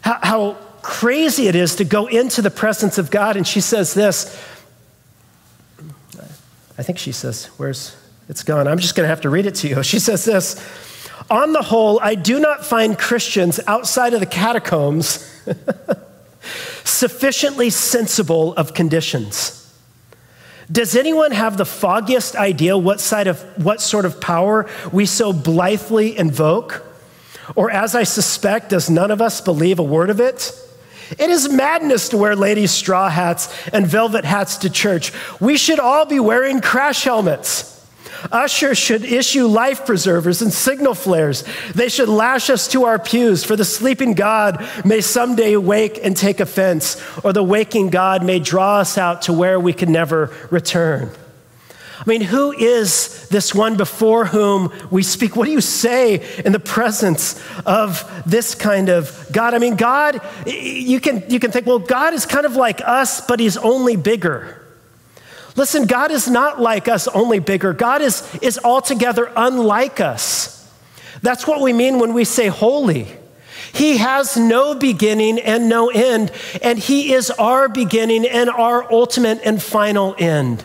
how, 0.00 0.18
how 0.22 0.52
crazy 0.82 1.48
it 1.48 1.54
is 1.54 1.76
to 1.76 1.84
go 1.84 2.06
into 2.06 2.42
the 2.42 2.50
presence 2.50 2.98
of 2.98 3.10
God. 3.10 3.36
And 3.36 3.46
she 3.46 3.60
says 3.60 3.94
this, 3.94 4.40
I 6.78 6.82
think 6.82 6.98
she 6.98 7.12
says, 7.12 7.46
where's, 7.56 7.96
it's 8.28 8.42
gone. 8.42 8.68
I'm 8.68 8.78
just 8.78 8.94
going 8.94 9.04
to 9.04 9.08
have 9.08 9.22
to 9.22 9.30
read 9.30 9.46
it 9.46 9.54
to 9.56 9.68
you. 9.68 9.82
She 9.82 9.98
says 9.98 10.24
this 10.24 10.62
On 11.30 11.52
the 11.52 11.62
whole, 11.62 12.00
I 12.00 12.14
do 12.14 12.38
not 12.38 12.64
find 12.64 12.98
Christians 12.98 13.60
outside 13.66 14.14
of 14.14 14.20
the 14.20 14.26
catacombs 14.26 15.24
sufficiently 16.84 17.70
sensible 17.70 18.54
of 18.54 18.74
conditions. 18.74 19.55
Does 20.70 20.96
anyone 20.96 21.30
have 21.30 21.56
the 21.56 21.64
foggiest 21.64 22.34
idea 22.34 22.76
what, 22.76 23.00
side 23.00 23.28
of, 23.28 23.40
what 23.62 23.80
sort 23.80 24.04
of 24.04 24.20
power 24.20 24.68
we 24.92 25.06
so 25.06 25.32
blithely 25.32 26.16
invoke? 26.18 26.84
Or, 27.54 27.70
as 27.70 27.94
I 27.94 28.02
suspect, 28.02 28.70
does 28.70 28.90
none 28.90 29.10
of 29.10 29.22
us 29.22 29.40
believe 29.40 29.78
a 29.78 29.84
word 29.84 30.10
of 30.10 30.20
it? 30.20 30.52
It 31.18 31.30
is 31.30 31.48
madness 31.48 32.08
to 32.08 32.16
wear 32.16 32.34
ladies' 32.34 32.72
straw 32.72 33.08
hats 33.08 33.68
and 33.68 33.86
velvet 33.86 34.24
hats 34.24 34.56
to 34.58 34.70
church. 34.70 35.12
We 35.40 35.56
should 35.56 35.78
all 35.78 36.04
be 36.04 36.18
wearing 36.18 36.60
crash 36.60 37.04
helmets. 37.04 37.75
Ushers 38.32 38.78
should 38.78 39.04
issue 39.04 39.46
life 39.46 39.86
preservers 39.86 40.42
and 40.42 40.52
signal 40.52 40.94
flares. 40.94 41.44
They 41.74 41.88
should 41.88 42.08
lash 42.08 42.50
us 42.50 42.68
to 42.68 42.84
our 42.84 42.98
pews, 42.98 43.44
for 43.44 43.56
the 43.56 43.64
sleeping 43.64 44.14
God 44.14 44.66
may 44.84 45.00
someday 45.00 45.56
wake 45.56 45.98
and 46.02 46.16
take 46.16 46.40
offense, 46.40 47.02
or 47.24 47.32
the 47.32 47.42
waking 47.42 47.90
God 47.90 48.24
may 48.24 48.38
draw 48.38 48.78
us 48.78 48.98
out 48.98 49.22
to 49.22 49.32
where 49.32 49.60
we 49.60 49.72
can 49.72 49.92
never 49.92 50.34
return. 50.50 51.10
I 51.98 52.04
mean, 52.06 52.20
who 52.20 52.52
is 52.52 53.26
this 53.30 53.54
one 53.54 53.76
before 53.76 54.26
whom 54.26 54.72
we 54.90 55.02
speak? 55.02 55.34
What 55.34 55.46
do 55.46 55.50
you 55.50 55.62
say 55.62 56.22
in 56.44 56.52
the 56.52 56.60
presence 56.60 57.42
of 57.64 58.22
this 58.26 58.54
kind 58.54 58.90
of 58.90 59.26
God? 59.32 59.54
I 59.54 59.58
mean, 59.58 59.76
God, 59.76 60.20
you 60.46 61.00
can, 61.00 61.24
you 61.28 61.40
can 61.40 61.50
think, 61.50 61.66
well, 61.66 61.78
God 61.78 62.12
is 62.12 62.26
kind 62.26 62.44
of 62.44 62.54
like 62.54 62.82
us, 62.84 63.26
but 63.26 63.40
he's 63.40 63.56
only 63.56 63.96
bigger. 63.96 64.62
Listen, 65.56 65.86
God 65.86 66.10
is 66.10 66.28
not 66.28 66.60
like 66.60 66.86
us, 66.86 67.08
only 67.08 67.38
bigger. 67.38 67.72
God 67.72 68.02
is, 68.02 68.22
is 68.42 68.58
altogether 68.62 69.32
unlike 69.34 70.00
us. 70.00 70.52
That's 71.22 71.46
what 71.46 71.62
we 71.62 71.72
mean 71.72 71.98
when 71.98 72.12
we 72.12 72.24
say 72.24 72.48
holy. 72.48 73.08
He 73.72 73.96
has 73.96 74.36
no 74.36 74.74
beginning 74.74 75.38
and 75.38 75.68
no 75.68 75.90
end, 75.90 76.30
and 76.62 76.78
He 76.78 77.12
is 77.12 77.30
our 77.30 77.68
beginning 77.68 78.26
and 78.26 78.48
our 78.50 78.90
ultimate 78.92 79.40
and 79.44 79.62
final 79.62 80.14
end. 80.18 80.64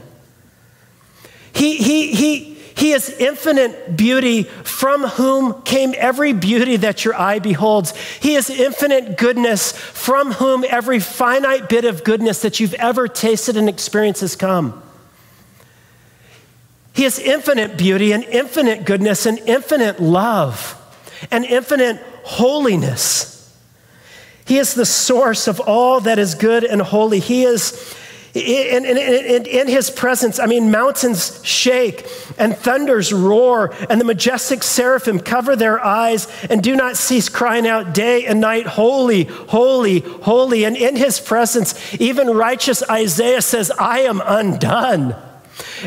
He, 1.54 1.78
he, 1.78 2.14
he, 2.14 2.51
he 2.82 2.94
is 2.94 3.12
infinite 3.12 3.96
beauty 3.96 4.42
from 4.42 5.04
whom 5.04 5.62
came 5.62 5.94
every 5.96 6.34
beauty 6.34 6.78
that 6.78 7.06
your 7.06 7.14
eye 7.14 7.38
beholds. 7.38 7.96
He 8.20 8.34
is 8.34 8.50
infinite 8.50 9.20
goodness 9.20 9.72
from 9.72 10.32
whom 10.32 10.66
every 10.68 11.00
finite 11.00 11.70
bit 11.70 11.86
of 11.86 12.04
goodness 12.04 12.42
that 12.42 12.60
you've 12.60 12.74
ever 12.74 13.08
tasted 13.08 13.56
and 13.56 13.70
experienced 13.70 14.22
has 14.22 14.36
come. 14.36 14.82
He 16.94 17.06
is 17.06 17.20
infinite 17.20 17.78
beauty 17.78 18.14
and 18.14 18.24
infinite 18.24 18.84
goodness 18.84 19.28
and 19.28 19.38
infinite 19.46 20.00
love 20.00 20.76
and 21.30 21.46
infinite 21.46 22.04
holiness. 22.24 23.56
He 24.46 24.58
is 24.58 24.74
the 24.74 24.88
source 24.88 25.48
of 25.48 25.60
all 25.60 26.00
that 26.00 26.18
is 26.18 26.34
good 26.34 26.64
and 26.64 26.82
holy. 26.82 27.20
He 27.20 27.44
is 27.44 27.96
in, 28.34 28.86
in, 28.86 28.98
in, 28.98 29.46
in, 29.46 29.68
his 29.68 29.90
presence, 29.90 30.40
I 30.40 30.46
mean, 30.46 30.72
mountains 30.72 31.42
shake 31.44 32.08
and 32.38 32.56
thunders 32.56 33.12
roar, 33.12 33.74
and 33.90 34.00
the 34.00 34.06
majestic 34.06 34.64
seraphim 34.64 35.20
cover 35.20 35.56
their 35.56 35.84
eyes 35.84 36.28
and 36.50 36.64
do 36.64 36.76
not 36.76 36.96
cease 36.96 37.28
crying 37.28 37.68
out 37.68 37.94
day 37.94 38.26
and 38.26 38.40
night, 38.40 38.68
Holy, 38.68 39.26
holy, 39.26 40.00
holy. 40.00 40.64
And 40.64 40.78
in 40.78 40.96
his 40.96 41.20
presence, 41.20 41.76
even 42.00 42.30
righteous 42.30 42.82
Isaiah 42.90 43.42
says, 43.42 43.70
I 43.72 44.00
am 44.00 44.22
undone. 44.24 45.16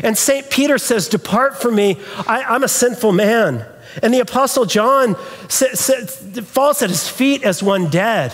And 0.03 0.17
St. 0.17 0.49
Peter 0.49 0.77
says, 0.77 1.09
Depart 1.09 1.59
from 1.59 1.75
me, 1.75 1.97
I, 2.27 2.55
am 2.55 2.63
a 2.63 2.67
sinful 2.67 3.11
man. 3.11 3.65
And 4.03 4.13
the 4.13 4.19
Apostle 4.19 4.65
John 4.65 5.15
falls 5.15 6.81
at 6.81 6.89
his 6.89 7.09
feet 7.09 7.43
as 7.43 7.63
one 7.63 7.89
dead. 7.89 8.33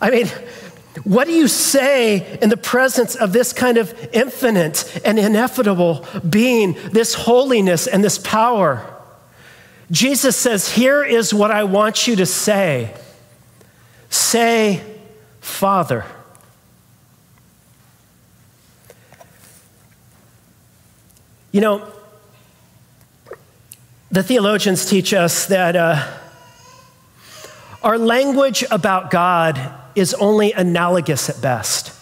I 0.00 0.10
mean, 0.10 0.30
what 1.02 1.26
do 1.26 1.32
you 1.32 1.48
say 1.48 2.38
in 2.40 2.50
the 2.50 2.56
presence 2.56 3.16
of 3.16 3.32
this 3.32 3.52
kind 3.52 3.78
of 3.78 3.92
infinite 4.12 5.00
and 5.04 5.18
ineffable 5.18 6.06
being, 6.28 6.74
this 6.92 7.14
holiness 7.14 7.88
and 7.88 8.04
this 8.04 8.18
power? 8.18 8.90
Jesus 9.90 10.36
says, 10.36 10.70
Here 10.70 11.02
is 11.02 11.34
what 11.34 11.50
I 11.50 11.64
want 11.64 12.06
you 12.06 12.16
to 12.16 12.26
say 12.26 12.94
say, 14.08 14.80
Father. 15.40 16.04
You 21.50 21.60
know, 21.60 21.92
the 24.10 24.22
theologians 24.22 24.86
teach 24.86 25.12
us 25.12 25.46
that 25.46 25.74
uh, 25.74 26.06
our 27.82 27.98
language 27.98 28.64
about 28.70 29.10
God 29.10 29.60
is 29.94 30.14
only 30.14 30.52
analogous 30.52 31.28
at 31.28 31.40
best. 31.40 31.92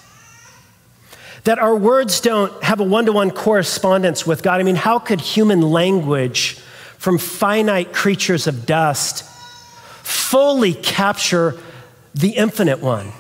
That 1.45 1.59
our 1.59 1.77
words 1.77 2.21
don't 2.21 2.63
have 2.63 2.81
a 2.81 2.85
one 2.85 3.07
to 3.07 3.13
one 3.13 3.31
correspondence 3.31 4.27
with 4.27 4.43
God. 4.43 4.61
I 4.61 4.63
mean, 4.65 4.77
how 4.77 4.99
could 4.99 5.21
human 5.21 5.61
language 5.61 6.59
from 6.99 7.19
finite 7.19 7.93
creatures 7.93 8.47
of 8.47 8.65
dust 8.65 9.25
fully 10.05 10.75
capture 10.75 11.59
the 12.15 12.31
infinite 12.31 12.81
one? 12.81 13.13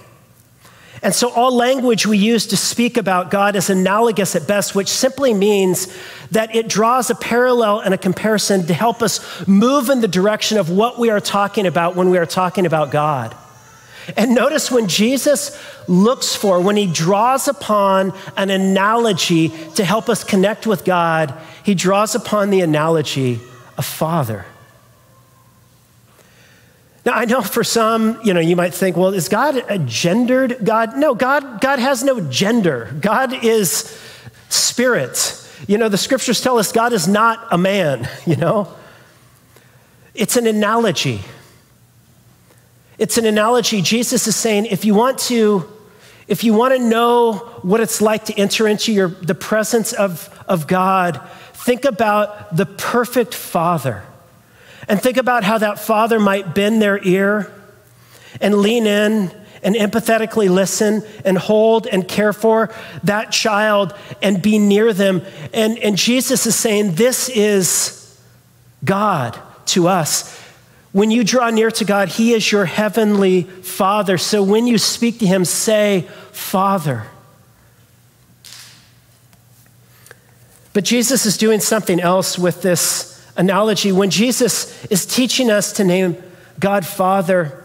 And 1.02 1.12
so, 1.12 1.30
all 1.30 1.52
language 1.52 2.06
we 2.06 2.16
use 2.16 2.46
to 2.46 2.56
speak 2.56 2.96
about 2.96 3.32
God 3.32 3.56
is 3.56 3.68
analogous 3.68 4.36
at 4.36 4.46
best, 4.46 4.76
which 4.76 4.86
simply 4.86 5.34
means 5.34 5.92
that 6.30 6.54
it 6.54 6.68
draws 6.68 7.10
a 7.10 7.16
parallel 7.16 7.80
and 7.80 7.92
a 7.92 7.98
comparison 7.98 8.66
to 8.68 8.74
help 8.74 9.02
us 9.02 9.46
move 9.48 9.90
in 9.90 10.00
the 10.00 10.06
direction 10.06 10.58
of 10.58 10.70
what 10.70 11.00
we 11.00 11.10
are 11.10 11.18
talking 11.18 11.66
about 11.66 11.96
when 11.96 12.10
we 12.10 12.18
are 12.18 12.26
talking 12.26 12.66
about 12.66 12.92
God. 12.92 13.34
And 14.16 14.34
notice 14.34 14.70
when 14.70 14.88
Jesus 14.88 15.58
looks 15.88 16.34
for, 16.34 16.60
when 16.60 16.76
he 16.76 16.86
draws 16.86 17.48
upon 17.48 18.12
an 18.36 18.50
analogy 18.50 19.50
to 19.74 19.84
help 19.84 20.08
us 20.08 20.24
connect 20.24 20.66
with 20.66 20.84
God, 20.84 21.34
he 21.64 21.74
draws 21.74 22.14
upon 22.14 22.50
the 22.50 22.60
analogy 22.60 23.40
of 23.78 23.84
Father. 23.84 24.44
Now, 27.04 27.12
I 27.14 27.24
know 27.24 27.40
for 27.42 27.64
some, 27.64 28.20
you 28.22 28.32
know, 28.32 28.40
you 28.40 28.54
might 28.54 28.74
think, 28.74 28.96
well, 28.96 29.12
is 29.12 29.28
God 29.28 29.56
a 29.68 29.78
gendered 29.78 30.64
God? 30.64 30.96
No, 30.96 31.14
God, 31.14 31.60
God 31.60 31.80
has 31.80 32.04
no 32.04 32.20
gender. 32.20 32.94
God 33.00 33.44
is 33.44 33.98
spirit. 34.48 35.38
You 35.66 35.78
know, 35.78 35.88
the 35.88 35.98
scriptures 35.98 36.40
tell 36.40 36.58
us 36.58 36.70
God 36.70 36.92
is 36.92 37.08
not 37.08 37.46
a 37.50 37.58
man, 37.58 38.08
you 38.26 38.36
know? 38.36 38.72
It's 40.14 40.36
an 40.36 40.46
analogy. 40.46 41.22
It's 42.98 43.18
an 43.18 43.26
analogy. 43.26 43.82
Jesus 43.82 44.26
is 44.26 44.36
saying 44.36 44.66
if 44.66 44.84
you 44.84 44.94
want 44.94 45.18
to, 45.20 45.70
if 46.28 46.44
you 46.44 46.54
want 46.54 46.74
to 46.74 46.80
know 46.80 47.34
what 47.62 47.80
it's 47.80 48.00
like 48.00 48.26
to 48.26 48.34
enter 48.34 48.68
into 48.68 48.92
your, 48.92 49.08
the 49.08 49.34
presence 49.34 49.92
of, 49.92 50.28
of 50.46 50.66
God, 50.66 51.20
think 51.52 51.84
about 51.84 52.56
the 52.56 52.66
perfect 52.66 53.34
Father. 53.34 54.04
And 54.88 55.00
think 55.00 55.16
about 55.16 55.44
how 55.44 55.58
that 55.58 55.78
father 55.78 56.18
might 56.18 56.54
bend 56.54 56.82
their 56.82 57.02
ear 57.02 57.52
and 58.40 58.56
lean 58.56 58.86
in 58.86 59.30
and 59.62 59.76
empathetically 59.76 60.50
listen 60.50 61.04
and 61.24 61.38
hold 61.38 61.86
and 61.86 62.06
care 62.06 62.32
for 62.32 62.74
that 63.04 63.30
child 63.30 63.94
and 64.20 64.42
be 64.42 64.58
near 64.58 64.92
them. 64.92 65.22
And, 65.52 65.78
and 65.78 65.96
Jesus 65.96 66.46
is 66.46 66.56
saying, 66.56 66.94
This 66.94 67.28
is 67.28 68.20
God 68.84 69.38
to 69.66 69.86
us. 69.86 70.41
When 70.92 71.10
you 71.10 71.24
draw 71.24 71.50
near 71.50 71.70
to 71.70 71.84
God, 71.84 72.08
He 72.08 72.34
is 72.34 72.52
your 72.52 72.66
heavenly 72.66 73.42
Father. 73.42 74.18
So 74.18 74.42
when 74.42 74.66
you 74.66 74.78
speak 74.78 75.18
to 75.20 75.26
Him, 75.26 75.44
say, 75.44 76.02
Father. 76.32 77.06
But 80.72 80.84
Jesus 80.84 81.26
is 81.26 81.36
doing 81.36 81.60
something 81.60 82.00
else 82.00 82.38
with 82.38 82.62
this 82.62 83.12
analogy. 83.36 83.92
When 83.92 84.10
Jesus 84.10 84.84
is 84.86 85.06
teaching 85.06 85.50
us 85.50 85.72
to 85.74 85.84
name 85.84 86.22
God 86.58 86.86
Father, 86.86 87.64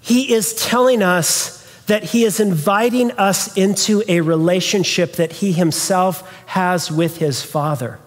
he 0.00 0.32
is 0.32 0.54
telling 0.54 1.02
us 1.02 1.58
that 1.86 2.04
he 2.04 2.24
is 2.24 2.40
inviting 2.40 3.10
us 3.12 3.56
into 3.56 4.02
a 4.08 4.20
relationship 4.20 5.14
that 5.14 5.32
he 5.32 5.52
himself 5.52 6.28
has 6.46 6.90
with 6.90 7.18
his 7.18 7.42
Father. 7.42 7.98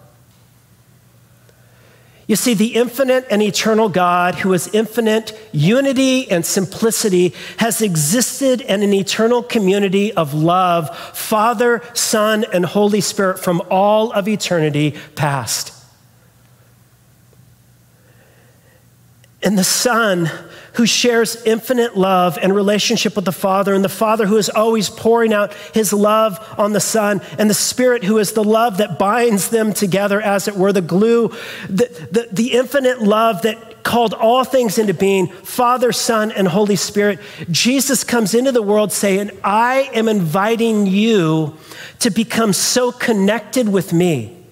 You 2.28 2.34
see, 2.34 2.54
the 2.54 2.74
infinite 2.74 3.24
and 3.30 3.40
eternal 3.40 3.88
God, 3.88 4.34
who 4.36 4.52
is 4.52 4.66
infinite 4.68 5.38
unity 5.52 6.28
and 6.28 6.44
simplicity, 6.44 7.32
has 7.58 7.80
existed 7.80 8.60
in 8.62 8.82
an 8.82 8.92
eternal 8.92 9.44
community 9.44 10.12
of 10.12 10.34
love, 10.34 10.96
Father, 11.16 11.82
Son, 11.94 12.44
and 12.52 12.66
Holy 12.66 13.00
Spirit 13.00 13.38
from 13.38 13.62
all 13.70 14.10
of 14.10 14.26
eternity 14.26 14.94
past. 15.14 15.72
And 19.40 19.56
the 19.56 19.64
Son 19.64 20.28
who 20.76 20.84
shares 20.84 21.42
infinite 21.44 21.96
love 21.96 22.38
and 22.40 22.54
relationship 22.54 23.16
with 23.16 23.24
the 23.24 23.32
Father, 23.32 23.72
and 23.74 23.82
the 23.82 23.88
Father 23.88 24.26
who 24.26 24.36
is 24.36 24.50
always 24.50 24.90
pouring 24.90 25.32
out 25.32 25.54
his 25.72 25.92
love 25.92 26.38
on 26.58 26.72
the 26.72 26.80
Son, 26.80 27.22
and 27.38 27.48
the 27.48 27.54
Spirit 27.54 28.04
who 28.04 28.18
is 28.18 28.32
the 28.32 28.44
love 28.44 28.76
that 28.76 28.98
binds 28.98 29.48
them 29.48 29.72
together, 29.72 30.20
as 30.20 30.48
it 30.48 30.54
were, 30.54 30.72
the 30.72 30.82
glue, 30.82 31.28
the, 31.68 32.08
the, 32.10 32.28
the 32.30 32.52
infinite 32.52 33.00
love 33.00 33.42
that 33.42 33.82
called 33.82 34.12
all 34.12 34.44
things 34.44 34.78
into 34.78 34.92
being 34.92 35.28
Father, 35.28 35.92
Son, 35.92 36.30
and 36.30 36.46
Holy 36.46 36.76
Spirit. 36.76 37.20
Jesus 37.50 38.04
comes 38.04 38.34
into 38.34 38.52
the 38.52 38.62
world 38.62 38.92
saying, 38.92 39.30
I 39.42 39.90
am 39.94 40.08
inviting 40.08 40.86
you 40.86 41.56
to 42.00 42.10
become 42.10 42.52
so 42.52 42.92
connected 42.92 43.66
with 43.66 43.94
me, 43.94 44.44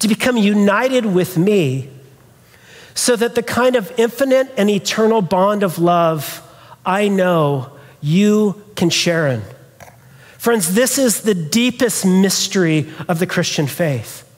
to 0.00 0.08
become 0.08 0.36
united 0.36 1.06
with 1.06 1.38
me 1.38 1.88
so 2.98 3.14
that 3.14 3.36
the 3.36 3.42
kind 3.44 3.76
of 3.76 3.92
infinite 3.96 4.52
and 4.56 4.68
eternal 4.68 5.22
bond 5.22 5.62
of 5.62 5.78
love 5.78 6.42
I 6.84 7.06
know 7.06 7.70
you 8.00 8.60
can 8.74 8.90
share 8.90 9.28
in. 9.28 9.42
Friends, 10.36 10.74
this 10.74 10.98
is 10.98 11.20
the 11.20 11.34
deepest 11.34 12.04
mystery 12.04 12.90
of 13.06 13.20
the 13.20 13.26
Christian 13.26 13.68
faith 13.68 14.28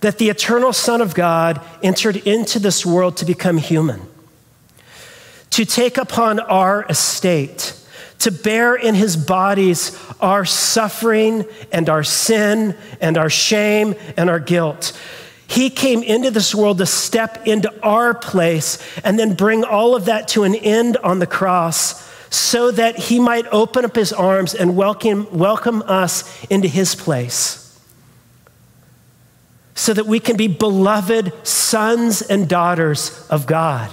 that 0.00 0.16
the 0.16 0.30
eternal 0.30 0.72
Son 0.72 1.02
of 1.02 1.14
God 1.14 1.60
entered 1.82 2.16
into 2.16 2.58
this 2.58 2.86
world 2.86 3.18
to 3.18 3.26
become 3.26 3.58
human, 3.58 4.00
to 5.50 5.66
take 5.66 5.98
upon 5.98 6.40
our 6.40 6.86
estate, 6.88 7.78
to 8.20 8.30
bear 8.30 8.74
in 8.74 8.94
his 8.94 9.18
bodies 9.18 10.02
our 10.18 10.46
suffering 10.46 11.44
and 11.70 11.90
our 11.90 12.04
sin 12.04 12.74
and 13.02 13.18
our 13.18 13.28
shame 13.28 13.94
and 14.16 14.30
our 14.30 14.40
guilt, 14.40 14.98
he 15.50 15.68
came 15.68 16.04
into 16.04 16.30
this 16.30 16.54
world 16.54 16.78
to 16.78 16.86
step 16.86 17.44
into 17.44 17.74
our 17.82 18.14
place 18.14 18.78
and 19.02 19.18
then 19.18 19.34
bring 19.34 19.64
all 19.64 19.96
of 19.96 20.04
that 20.04 20.28
to 20.28 20.44
an 20.44 20.54
end 20.54 20.96
on 20.98 21.18
the 21.18 21.26
cross 21.26 22.08
so 22.32 22.70
that 22.70 22.96
he 22.96 23.18
might 23.18 23.44
open 23.50 23.84
up 23.84 23.96
his 23.96 24.12
arms 24.12 24.54
and 24.54 24.76
welcome, 24.76 25.26
welcome 25.36 25.82
us 25.82 26.44
into 26.44 26.68
his 26.68 26.94
place. 26.94 27.76
So 29.74 29.92
that 29.92 30.06
we 30.06 30.20
can 30.20 30.36
be 30.36 30.46
beloved 30.46 31.32
sons 31.44 32.22
and 32.22 32.48
daughters 32.48 33.26
of 33.28 33.48
God. 33.48 33.90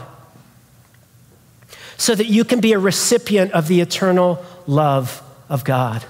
So 1.98 2.14
that 2.14 2.28
you 2.28 2.44
can 2.44 2.60
be 2.60 2.74
a 2.74 2.80
recipient 2.80 3.52
of 3.54 3.68
the 3.68 3.82
eternal 3.82 4.46
love 4.68 5.24
of 5.50 5.64
God. 5.64 6.06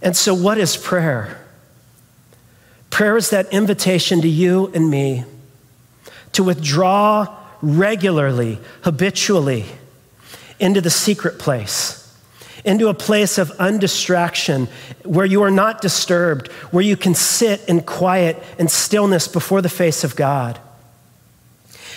And 0.00 0.16
so, 0.16 0.32
what 0.32 0.56
is 0.56 0.74
prayer? 0.74 1.41
Prayer 2.92 3.16
is 3.16 3.30
that 3.30 3.50
invitation 3.54 4.20
to 4.20 4.28
you 4.28 4.70
and 4.74 4.90
me 4.90 5.24
to 6.32 6.44
withdraw 6.44 7.34
regularly, 7.62 8.58
habitually, 8.82 9.64
into 10.60 10.82
the 10.82 10.90
secret 10.90 11.38
place, 11.38 12.14
into 12.66 12.88
a 12.88 12.94
place 12.94 13.38
of 13.38 13.50
undistraction 13.52 14.68
where 15.06 15.24
you 15.24 15.42
are 15.42 15.50
not 15.50 15.80
disturbed, 15.80 16.52
where 16.70 16.84
you 16.84 16.94
can 16.94 17.14
sit 17.14 17.66
in 17.66 17.80
quiet 17.80 18.36
and 18.58 18.70
stillness 18.70 19.26
before 19.26 19.62
the 19.62 19.70
face 19.70 20.04
of 20.04 20.14
God, 20.14 20.60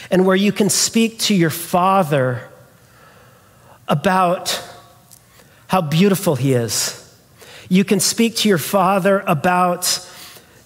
and 0.10 0.26
where 0.26 0.36
you 0.38 0.54
can 0.54 0.70
speak 0.70 1.20
to 1.20 1.36
your 1.36 1.50
Father 1.50 2.50
about 3.89 4.64
how 5.68 5.82
beautiful 5.82 6.38
He 6.38 6.54
is. 6.54 7.02
You 7.68 7.84
can 7.84 8.00
speak 8.00 8.38
to 8.38 8.48
your 8.48 8.58
Father 8.58 9.20
about 9.28 10.05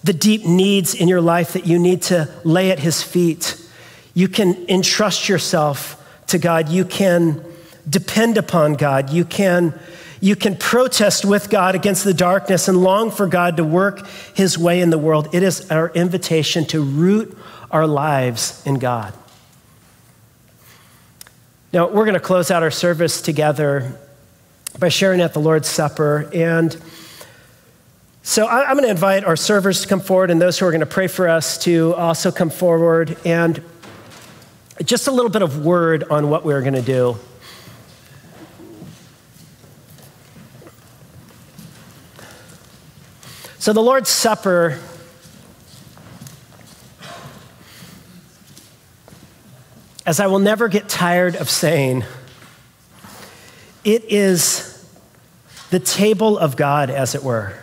the 0.02 0.12
deep 0.12 0.44
needs 0.46 0.94
in 0.94 1.08
your 1.08 1.20
life 1.20 1.52
that 1.52 1.66
you 1.66 1.78
need 1.78 2.02
to 2.02 2.28
lay 2.44 2.70
at 2.70 2.78
His 2.78 3.02
feet. 3.02 3.56
You 4.14 4.28
can 4.28 4.68
entrust 4.68 5.28
yourself 5.28 5.96
to 6.28 6.38
God. 6.38 6.68
You 6.68 6.84
can 6.84 7.44
depend 7.88 8.38
upon 8.38 8.74
God. 8.74 9.10
You 9.10 9.24
can, 9.24 9.78
you 10.20 10.36
can 10.36 10.56
protest 10.56 11.24
with 11.24 11.50
God 11.50 11.74
against 11.74 12.04
the 12.04 12.14
darkness 12.14 12.68
and 12.68 12.78
long 12.78 13.10
for 13.10 13.26
God 13.26 13.56
to 13.58 13.64
work 13.64 14.06
His 14.34 14.56
way 14.56 14.80
in 14.80 14.90
the 14.90 14.98
world. 14.98 15.34
It 15.34 15.42
is 15.42 15.70
our 15.70 15.90
invitation 15.90 16.64
to 16.66 16.82
root 16.82 17.36
our 17.70 17.86
lives 17.86 18.62
in 18.66 18.78
God. 18.78 19.12
Now, 21.72 21.88
we're 21.88 22.04
going 22.04 22.14
to 22.14 22.20
close 22.20 22.50
out 22.50 22.64
our 22.64 22.70
service 22.70 23.22
together 23.22 23.96
by 24.78 24.88
sharing 24.88 25.20
at 25.20 25.34
the 25.34 25.40
Lord's 25.40 25.68
Supper. 25.68 26.28
And 26.34 26.76
so 28.22 28.46
I'm 28.46 28.74
going 28.74 28.84
to 28.84 28.90
invite 28.90 29.24
our 29.24 29.36
servers 29.36 29.82
to 29.82 29.88
come 29.88 30.00
forward 30.00 30.30
and 30.30 30.40
those 30.40 30.58
who 30.58 30.66
are 30.66 30.70
going 30.70 30.80
to 30.80 30.86
pray 30.86 31.06
for 31.06 31.28
us 31.28 31.56
to 31.64 31.94
also 31.94 32.30
come 32.30 32.50
forward. 32.50 33.16
And 33.24 33.62
just 34.84 35.08
a 35.08 35.10
little 35.10 35.30
bit 35.30 35.42
of 35.42 35.64
word 35.64 36.04
on 36.04 36.28
what 36.28 36.44
we're 36.44 36.60
going 36.60 36.74
to 36.74 36.82
do. 36.82 37.16
So 43.58 43.72
the 43.72 43.82
Lord's 43.82 44.08
Supper. 44.08 44.78
As 50.06 50.18
I 50.18 50.26
will 50.26 50.38
never 50.38 50.68
get 50.68 50.88
tired 50.88 51.36
of 51.36 51.48
saying, 51.48 52.04
it 53.84 54.04
is 54.04 54.84
the 55.70 55.78
table 55.78 56.38
of 56.38 56.56
God, 56.56 56.90
as 56.90 57.14
it 57.14 57.22
were. 57.22 57.59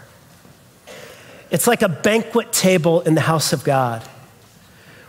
It's 1.50 1.68
like 1.68 1.82
a 1.82 1.90
banquet 1.90 2.52
table 2.52 3.02
in 3.02 3.16
the 3.16 3.22
house 3.22 3.54
of 3.54 3.64
God 3.64 4.02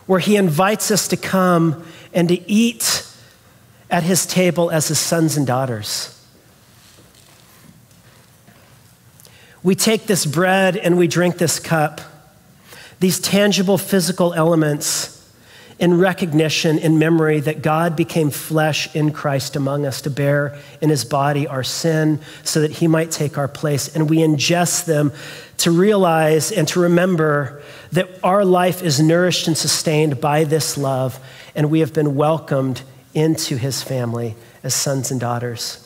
where 0.07 0.21
he 0.21 0.37
invites 0.37 0.91
us 0.91 1.09
to 1.09 1.17
come 1.17 1.85
and 2.15 2.29
to 2.29 2.51
eat 2.51 3.07
at 3.91 4.03
his 4.03 4.27
table 4.27 4.71
as 4.71 4.89
his 4.89 4.99
sons 4.99 5.37
and 5.37 5.47
daughters. 5.47 6.15
We 9.63 9.75
take 9.75 10.07
this 10.07 10.25
bread 10.25 10.77
and 10.77 10.97
we 10.97 11.09
drink 11.09 11.39
this 11.39 11.59
cup, 11.59 12.01
these 13.01 13.19
tangible 13.19 13.77
physical 13.77 14.33
elements 14.33 15.18
in 15.79 15.99
recognition, 15.99 16.79
in 16.79 16.99
memory 16.99 17.41
that 17.41 17.63
God 17.63 17.95
became 17.95 18.31
flesh 18.31 18.95
in 18.97 19.13
Christ 19.13 19.55
among 19.55 19.87
us 19.87 20.03
to 20.03 20.11
bear 20.11 20.59
in 20.81 20.91
his 20.91 21.05
body 21.05 21.47
our 21.47 21.63
sin 21.63 22.21
so 22.43 22.61
that 22.61 22.73
he 22.73 22.89
might 22.89 23.11
take 23.11 23.39
our 23.39 23.47
place. 23.47 23.95
And 23.95 24.11
we 24.11 24.19
ingest 24.19 24.87
them 24.87 25.13
to 25.59 25.71
realize 25.71 26.51
and 26.51 26.67
to 26.69 26.81
remember 26.81 27.63
that 27.93 28.09
our 28.25 28.45
life 28.45 28.83
is 28.83 29.01
nourished 29.01 29.47
and 29.47 29.57
sustained 29.57 30.21
by 30.21 30.45
this 30.45 30.77
love, 30.77 31.19
and 31.55 31.71
we 31.71 31.81
have 31.81 31.93
been 31.93 32.17
welcomed 32.17 32.83
into 33.15 33.57
his 33.57 33.83
family 33.83 34.35
as 34.63 34.75
sons 34.75 35.11
and 35.11 35.21
daughters. 35.21 35.85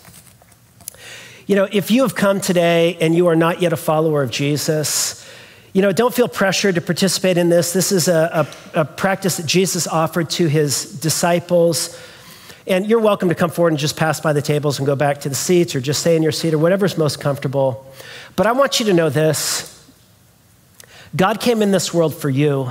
You 1.47 1.57
know, 1.57 1.69
if 1.71 1.91
you 1.91 2.03
have 2.03 2.15
come 2.15 2.41
today 2.41 2.97
and 3.01 3.15
you 3.15 3.27
are 3.27 3.37
not 3.37 3.61
yet 3.61 3.73
a 3.73 3.77
follower 3.77 4.23
of 4.23 4.31
Jesus, 4.31 5.22
you 5.73 5.81
know, 5.81 5.91
don't 5.91 6.13
feel 6.13 6.29
pressured 6.29 6.75
to 6.75 6.83
participate 6.83 7.39
in 7.39 7.49
this. 7.49 7.73
This 7.73 7.93
is 7.93 8.07
a, 8.07 8.47
a, 8.75 8.81
a, 8.81 8.85
practice 8.85 9.39
that 9.39 9.47
Jesus 9.47 9.87
offered 9.87 10.29
to 10.31 10.47
his 10.47 10.85
disciples. 11.01 11.99
And 12.67 12.87
you're 12.87 13.01
welcome 13.01 13.31
to 13.31 13.35
come 13.35 13.51
forward 13.51 13.73
and 13.73 13.79
just 13.79 13.97
pass 13.97 14.21
by 14.21 14.35
the 14.35 14.43
tables 14.43 14.79
and 14.79 14.87
go 14.87 14.95
back 14.95 15.21
to 15.21 15.31
the 15.31 15.35
seats 15.35 15.75
or 15.75 15.81
just 15.81 16.01
stay 16.01 16.15
in 16.15 16.23
your 16.23 16.33
seat 16.33 16.53
or 16.53 16.59
whatever's 16.59 16.99
most 16.99 17.21
comfortable. 17.21 17.87
But 18.37 18.47
I 18.47 18.53
want 18.53 18.81
you 18.81 18.87
to 18.87 18.93
know 18.93 19.09
this 19.09 19.69
God 21.17 21.41
came 21.41 21.63
in 21.63 21.73
this 21.73 21.93
world 21.93 22.15
for 22.15 22.31
you, 22.31 22.71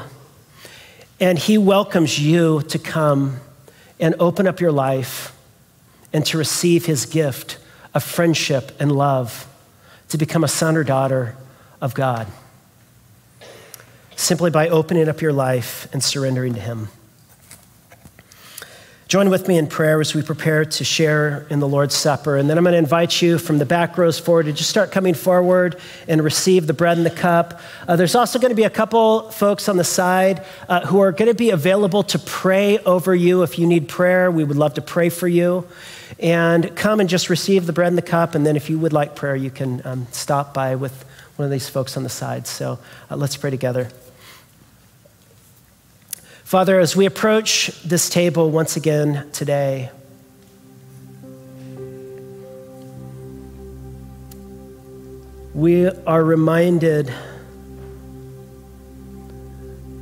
and 1.19 1.37
he 1.37 1.57
welcomes 1.57 2.19
you 2.19 2.61
to 2.63 2.79
come 2.79 3.39
and 3.99 4.15
open 4.19 4.47
up 4.47 4.59
your 4.59 4.71
life 4.71 5.35
and 6.13 6.25
to 6.27 6.37
receive 6.37 6.85
his 6.85 7.05
gift 7.05 7.57
of 7.93 8.03
friendship 8.03 8.71
and 8.79 8.91
love, 8.91 9.47
to 10.09 10.17
become 10.17 10.43
a 10.43 10.47
son 10.47 10.77
or 10.77 10.83
daughter 10.83 11.35
of 11.81 11.93
God 11.95 12.27
simply 14.21 14.51
by 14.51 14.69
opening 14.69 15.09
up 15.09 15.19
your 15.19 15.33
life 15.33 15.87
and 15.93 16.03
surrendering 16.03 16.53
to 16.53 16.59
Him. 16.59 16.89
Join 19.07 19.29
with 19.29 19.47
me 19.49 19.57
in 19.57 19.67
prayer 19.67 19.99
as 19.99 20.13
we 20.13 20.21
prepare 20.21 20.63
to 20.63 20.83
share 20.85 21.45
in 21.49 21.59
the 21.59 21.67
Lord's 21.67 21.95
Supper. 21.95 22.37
And 22.37 22.49
then 22.49 22.57
I'm 22.57 22.63
going 22.63 22.71
to 22.71 22.77
invite 22.77 23.21
you 23.21 23.37
from 23.37 23.57
the 23.57 23.65
back 23.65 23.97
rows 23.97 24.17
forward 24.17 24.45
to 24.45 24.53
just 24.53 24.69
start 24.69 24.91
coming 24.91 25.15
forward 25.15 25.77
and 26.07 26.23
receive 26.23 26.65
the 26.65 26.73
bread 26.73 26.95
and 26.95 27.05
the 27.05 27.09
cup. 27.09 27.59
Uh, 27.85 27.97
there's 27.97 28.15
also 28.15 28.39
going 28.39 28.51
to 28.51 28.55
be 28.55 28.63
a 28.63 28.69
couple 28.69 29.29
folks 29.31 29.67
on 29.67 29.75
the 29.75 29.83
side 29.83 30.45
uh, 30.69 30.85
who 30.85 31.01
are 31.01 31.11
going 31.11 31.27
to 31.27 31.35
be 31.35 31.49
available 31.49 32.03
to 32.03 32.19
pray 32.19 32.77
over 32.79 33.13
you. 33.13 33.43
If 33.43 33.59
you 33.59 33.67
need 33.67 33.89
prayer, 33.89 34.31
we 34.31 34.45
would 34.45 34.55
love 34.55 34.75
to 34.75 34.81
pray 34.81 35.09
for 35.09 35.27
you. 35.27 35.67
And 36.19 36.73
come 36.77 37.01
and 37.01 37.09
just 37.09 37.29
receive 37.29 37.65
the 37.65 37.73
bread 37.73 37.89
and 37.89 37.97
the 37.97 38.03
cup. 38.03 38.33
And 38.33 38.45
then 38.45 38.55
if 38.55 38.69
you 38.69 38.79
would 38.79 38.93
like 38.93 39.15
prayer, 39.15 39.35
you 39.35 39.49
can 39.49 39.81
um, 39.83 40.07
stop 40.11 40.53
by 40.53 40.75
with 40.75 41.03
one 41.35 41.43
of 41.43 41.51
these 41.51 41.67
folks 41.67 41.97
on 41.97 42.03
the 42.03 42.09
side. 42.09 42.47
So 42.47 42.79
uh, 43.09 43.17
let's 43.17 43.35
pray 43.35 43.49
together. 43.49 43.89
Father, 46.51 46.81
as 46.81 46.97
we 46.97 47.05
approach 47.05 47.67
this 47.81 48.09
table 48.09 48.51
once 48.51 48.75
again 48.75 49.25
today, 49.31 49.89
we 55.53 55.87
are 55.87 56.21
reminded 56.21 57.09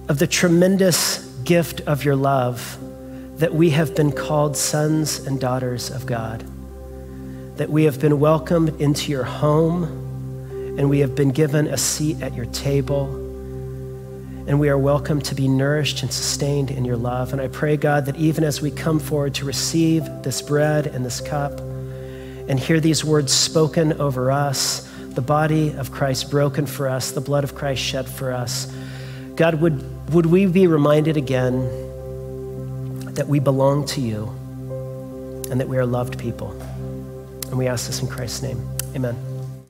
of 0.07 0.17
the 0.17 0.25
tremendous 0.25 1.23
gift 1.43 1.81
of 1.81 2.03
your 2.03 2.15
love 2.15 2.79
that 3.37 3.53
we 3.53 3.69
have 3.69 3.95
been 3.95 4.11
called 4.11 4.57
sons 4.57 5.19
and 5.27 5.39
daughters 5.39 5.91
of 5.91 6.07
God, 6.07 6.43
that 7.57 7.69
we 7.69 7.83
have 7.83 8.01
been 8.01 8.19
welcomed 8.19 8.69
into 8.81 9.11
your 9.11 9.23
home, 9.23 9.83
and 10.79 10.89
we 10.89 10.97
have 11.01 11.13
been 11.13 11.29
given 11.29 11.67
a 11.67 11.77
seat 11.77 12.19
at 12.23 12.33
your 12.33 12.47
table 12.47 13.18
and 14.49 14.59
we 14.59 14.67
are 14.67 14.79
welcome 14.79 15.21
to 15.21 15.35
be 15.35 15.47
nourished 15.47 16.01
and 16.01 16.11
sustained 16.11 16.71
in 16.71 16.83
your 16.83 16.97
love. 16.97 17.33
And 17.33 17.39
I 17.39 17.47
pray, 17.47 17.77
God, 17.77 18.07
that 18.07 18.15
even 18.15 18.43
as 18.43 18.63
we 18.63 18.71
come 18.71 18.97
forward 18.97 19.35
to 19.35 19.45
receive 19.45 20.03
this 20.23 20.41
bread 20.41 20.87
and 20.87 21.05
this 21.05 21.21
cup 21.21 21.59
and 21.59 22.59
hear 22.59 22.79
these 22.79 23.05
words 23.05 23.31
spoken 23.31 23.93
over 24.01 24.31
us, 24.31 24.89
the 25.09 25.21
body 25.21 25.75
of 25.75 25.91
Christ 25.91 26.31
broken 26.31 26.65
for 26.65 26.89
us, 26.89 27.11
the 27.11 27.21
blood 27.21 27.43
of 27.43 27.53
Christ 27.53 27.83
shed 27.83 28.09
for 28.09 28.33
us, 28.33 28.73
God, 29.35 29.61
would, 29.61 30.11
would 30.13 30.25
we 30.25 30.47
be 30.47 30.65
reminded 30.65 31.15
again 31.15 31.61
that 33.13 33.27
we 33.27 33.37
belong 33.37 33.85
to 33.85 34.01
you 34.01 34.29
and 35.51 35.59
that 35.61 35.69
we 35.69 35.77
are 35.77 35.85
loved 35.85 36.17
people? 36.17 36.59
And 37.49 37.55
we 37.55 37.67
ask 37.67 37.85
this 37.85 38.01
in 38.01 38.07
Christ's 38.07 38.41
name. 38.41 38.67
Amen. 38.95 39.38